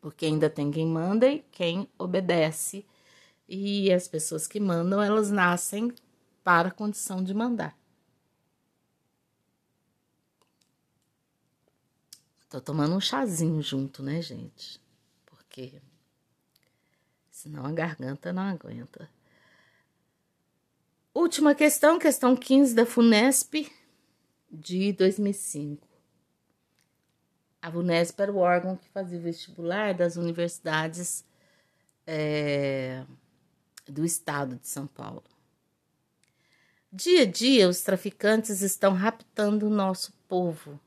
Porque 0.00 0.26
ainda 0.26 0.48
tem 0.48 0.70
quem 0.70 0.86
manda 0.86 1.26
e 1.26 1.44
quem 1.50 1.88
obedece. 1.98 2.86
E 3.48 3.92
as 3.92 4.06
pessoas 4.06 4.46
que 4.46 4.60
mandam, 4.60 5.02
elas 5.02 5.30
nascem 5.30 5.92
para 6.44 6.68
a 6.68 6.72
condição 6.72 7.22
de 7.22 7.34
mandar. 7.34 7.76
Tô 12.48 12.60
tomando 12.60 12.94
um 12.94 13.00
chazinho 13.00 13.60
junto, 13.62 14.02
né, 14.02 14.22
gente? 14.22 14.80
Porque 15.26 15.82
senão 17.30 17.66
a 17.66 17.72
garganta 17.72 18.32
não 18.32 18.42
aguenta. 18.42 19.08
Última 21.12 21.54
questão, 21.54 21.98
questão 21.98 22.36
15 22.36 22.74
da 22.74 22.86
FUNESP 22.86 23.70
de 24.50 24.92
2005. 24.92 25.87
A 27.68 27.70
FUNESP 27.70 28.22
era 28.22 28.32
o 28.32 28.38
órgão 28.38 28.76
que 28.76 28.88
fazia 28.88 29.18
o 29.18 29.20
vestibular 29.20 29.92
das 29.92 30.16
universidades 30.16 31.22
é, 32.06 33.04
do 33.86 34.06
estado 34.06 34.56
de 34.56 34.66
São 34.66 34.86
Paulo. 34.86 35.22
Dia 36.90 37.24
a 37.24 37.26
dia, 37.26 37.68
os 37.68 37.82
traficantes 37.82 38.62
estão 38.62 38.94
raptando 38.94 39.66
o 39.66 39.70
nosso 39.70 40.14
povo. 40.26 40.80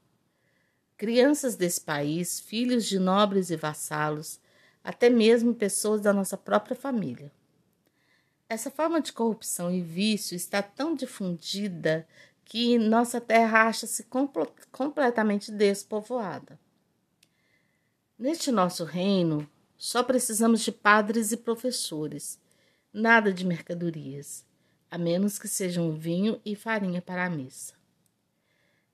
Crianças 0.97 1.55
desse 1.55 1.81
país, 1.81 2.39
filhos 2.39 2.87
de 2.87 2.97
nobres 2.97 3.51
e 3.51 3.55
vassalos, 3.55 4.39
até 4.83 5.07
mesmo 5.07 5.53
pessoas 5.53 6.01
da 6.01 6.11
nossa 6.11 6.35
própria 6.35 6.75
família. 6.75 7.31
Essa 8.49 8.71
forma 8.71 8.99
de 8.99 9.13
corrupção 9.13 9.71
e 9.71 9.83
vício 9.83 10.35
está 10.35 10.63
tão 10.63 10.95
difundida 10.95 12.07
que 12.43 12.79
nossa 12.79 13.21
terra 13.21 13.67
acha-se 13.67 14.07
completamente 14.71 15.51
despovoada. 15.51 16.59
Neste 18.21 18.51
nosso 18.51 18.83
reino, 18.83 19.49
só 19.75 20.03
precisamos 20.03 20.61
de 20.61 20.71
padres 20.71 21.31
e 21.31 21.37
professores, 21.37 22.39
nada 22.93 23.33
de 23.33 23.43
mercadorias 23.43 24.45
a 24.91 24.95
menos 24.95 25.39
que 25.39 25.47
sejam 25.47 25.91
vinho 25.91 26.39
e 26.45 26.55
farinha 26.55 27.01
para 27.01 27.25
a 27.25 27.29
missa. 27.31 27.73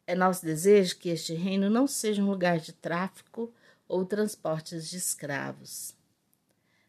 É 0.07 0.15
nosso 0.15 0.45
desejo 0.45 0.97
que 0.97 1.09
este 1.09 1.33
reino 1.33 1.69
não 1.69 1.87
seja 1.87 2.23
um 2.23 2.29
lugar 2.29 2.57
de 2.57 2.71
tráfico 2.71 3.51
ou 3.85 4.05
transportes 4.05 4.89
de 4.89 4.95
escravos. 4.95 5.93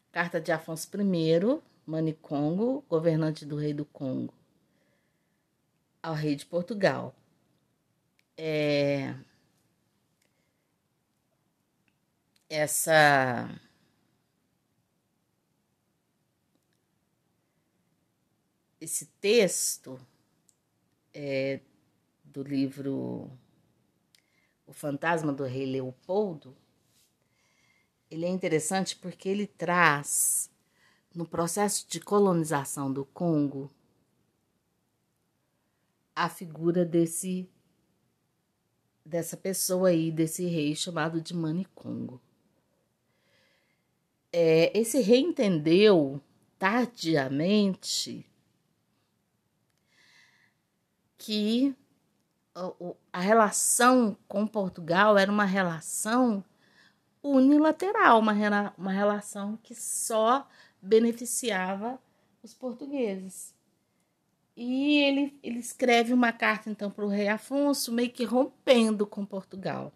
Carta 0.09 0.39
de 0.39 0.53
Afonso 0.53 0.87
I, 0.95 1.61
Manicongo, 1.85 2.85
governante 2.87 3.45
do 3.45 3.57
rei 3.57 3.73
do 3.73 3.83
Congo, 3.83 4.33
ao 6.01 6.13
rei 6.13 6.37
de 6.37 6.45
Portugal. 6.45 7.13
É... 8.37 9.13
Essa 12.49 13.47
esse 18.81 19.05
texto 19.21 19.99
é, 21.13 21.59
do 22.23 22.41
livro 22.41 23.29
O 24.65 24.73
Fantasma 24.73 25.31
do 25.31 25.43
Rei 25.43 25.65
Leopoldo, 25.65 26.55
ele 28.09 28.25
é 28.25 28.29
interessante 28.29 28.95
porque 28.95 29.29
ele 29.29 29.45
traz 29.45 30.49
no 31.13 31.27
processo 31.27 31.87
de 31.87 31.99
colonização 31.99 32.91
do 32.91 33.05
Congo 33.05 33.69
a 36.15 36.27
figura 36.29 36.83
desse 36.83 37.47
dessa 39.05 39.35
pessoa 39.35 39.89
aí, 39.89 40.11
desse 40.11 40.45
rei 40.45 40.75
chamado 40.75 41.19
de 41.19 41.33
Manicongo. 41.35 42.21
É, 44.31 44.77
esse 44.77 45.01
rei 45.01 45.19
entendeu 45.19 46.21
tardiamente 46.57 48.25
que 51.17 51.75
a 53.11 53.19
relação 53.19 54.17
com 54.27 54.45
Portugal 54.45 55.17
era 55.17 55.31
uma 55.31 55.45
relação 55.45 56.43
unilateral, 57.23 58.19
uma, 58.19 58.33
uma 58.77 58.91
relação 58.91 59.57
que 59.63 59.75
só 59.75 60.47
beneficiava 60.81 61.99
os 62.43 62.53
portugueses. 62.53 63.53
E 64.55 64.97
ele, 64.97 65.39
ele 65.41 65.59
escreve 65.59 66.13
uma 66.13 66.33
carta 66.33 66.69
então 66.69 66.91
para 66.91 67.05
o 67.05 67.09
rei 67.09 67.27
Afonso, 67.27 67.93
meio 67.93 68.11
que 68.11 68.25
rompendo 68.25 69.07
com 69.07 69.25
Portugal. 69.25 69.93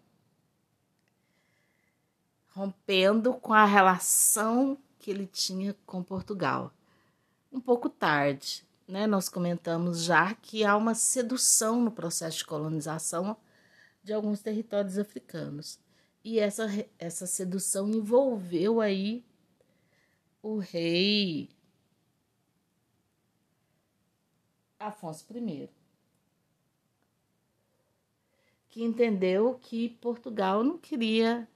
Rompendo 2.54 3.34
com 3.34 3.52
a 3.52 3.64
relação 3.64 4.78
que 4.98 5.10
ele 5.10 5.26
tinha 5.26 5.74
com 5.84 6.02
Portugal. 6.02 6.72
Um 7.52 7.60
pouco 7.60 7.88
tarde, 7.88 8.64
né, 8.86 9.06
nós 9.06 9.28
comentamos 9.28 10.04
já 10.04 10.34
que 10.34 10.64
há 10.64 10.76
uma 10.76 10.94
sedução 10.94 11.80
no 11.80 11.90
processo 11.90 12.38
de 12.38 12.46
colonização 12.46 13.36
de 14.02 14.12
alguns 14.12 14.40
territórios 14.40 14.98
africanos. 14.98 15.78
E 16.22 16.38
essa, 16.38 16.66
essa 16.98 17.26
sedução 17.26 17.88
envolveu 17.90 18.80
aí 18.80 19.24
o 20.42 20.58
rei 20.58 21.48
Afonso 24.78 25.24
I, 25.34 25.70
que 28.68 28.82
entendeu 28.82 29.58
que 29.62 29.88
Portugal 29.88 30.62
não 30.62 30.76
queria 30.76 31.48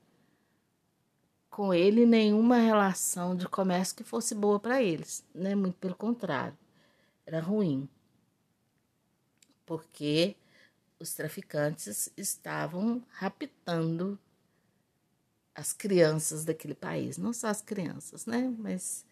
com 1.58 1.74
ele 1.74 2.06
nenhuma 2.06 2.58
relação 2.58 3.34
de 3.34 3.48
comércio 3.48 3.96
que 3.96 4.04
fosse 4.04 4.32
boa 4.32 4.60
para 4.60 4.80
eles, 4.80 5.24
né? 5.34 5.56
Muito 5.56 5.74
pelo 5.74 5.96
contrário 5.96 6.56
era 7.26 7.40
ruim, 7.40 7.88
porque 9.66 10.36
os 11.00 11.12
traficantes 11.14 12.12
estavam 12.16 13.02
raptando 13.10 14.16
as 15.52 15.72
crianças 15.72 16.44
daquele 16.44 16.76
país, 16.76 17.18
não 17.18 17.32
só 17.32 17.48
as 17.48 17.60
crianças, 17.60 18.24
né? 18.24 18.54
Mas 18.56 19.04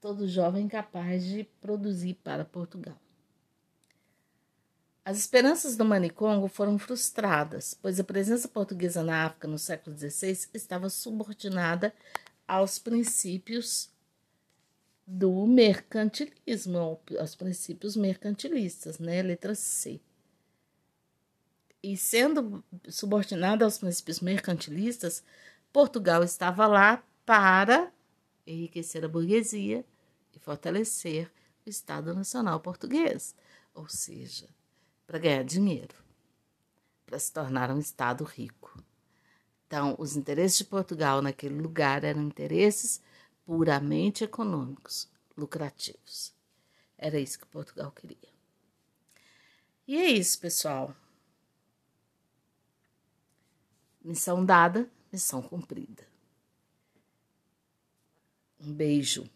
todo 0.00 0.28
jovem 0.28 0.68
capaz 0.68 1.24
de 1.24 1.42
produzir 1.60 2.14
para 2.22 2.44
Portugal. 2.44 2.96
As 5.10 5.18
esperanças 5.18 5.76
do 5.76 5.84
Manicongo 5.84 6.46
foram 6.46 6.78
frustradas, 6.78 7.74
pois 7.74 7.98
a 7.98 8.04
presença 8.04 8.46
portuguesa 8.46 9.02
na 9.02 9.24
África 9.24 9.48
no 9.48 9.58
século 9.58 9.98
XVI 9.98 10.46
estava 10.54 10.88
subordinada 10.88 11.92
aos 12.46 12.78
princípios 12.78 13.90
do 15.04 15.48
mercantilismo, 15.48 17.00
aos 17.18 17.34
princípios 17.34 17.96
mercantilistas, 17.96 19.00
né? 19.00 19.20
Letra 19.20 19.56
C. 19.56 20.00
E 21.82 21.96
sendo 21.96 22.62
subordinada 22.88 23.64
aos 23.64 23.78
princípios 23.78 24.20
mercantilistas, 24.20 25.24
Portugal 25.72 26.22
estava 26.22 26.68
lá 26.68 27.02
para 27.26 27.92
enriquecer 28.46 29.04
a 29.04 29.08
burguesia 29.08 29.84
e 30.32 30.38
fortalecer 30.38 31.28
o 31.66 31.68
Estado 31.68 32.14
Nacional 32.14 32.60
Português, 32.60 33.34
ou 33.74 33.88
seja, 33.88 34.46
para 35.10 35.18
ganhar 35.18 35.42
dinheiro, 35.42 35.96
para 37.04 37.18
se 37.18 37.32
tornar 37.32 37.68
um 37.72 37.80
Estado 37.80 38.22
rico. 38.22 38.80
Então, 39.66 39.96
os 39.98 40.14
interesses 40.14 40.58
de 40.58 40.64
Portugal 40.64 41.20
naquele 41.20 41.60
lugar 41.60 42.04
eram 42.04 42.22
interesses 42.22 43.02
puramente 43.44 44.22
econômicos, 44.22 45.10
lucrativos. 45.36 46.32
Era 46.96 47.18
isso 47.18 47.40
que 47.40 47.46
Portugal 47.46 47.90
queria. 47.90 48.30
E 49.84 49.96
é 49.96 50.10
isso, 50.10 50.38
pessoal. 50.38 50.94
Missão 54.00 54.44
dada, 54.44 54.88
missão 55.12 55.42
cumprida. 55.42 56.06
Um 58.60 58.72
beijo. 58.72 59.28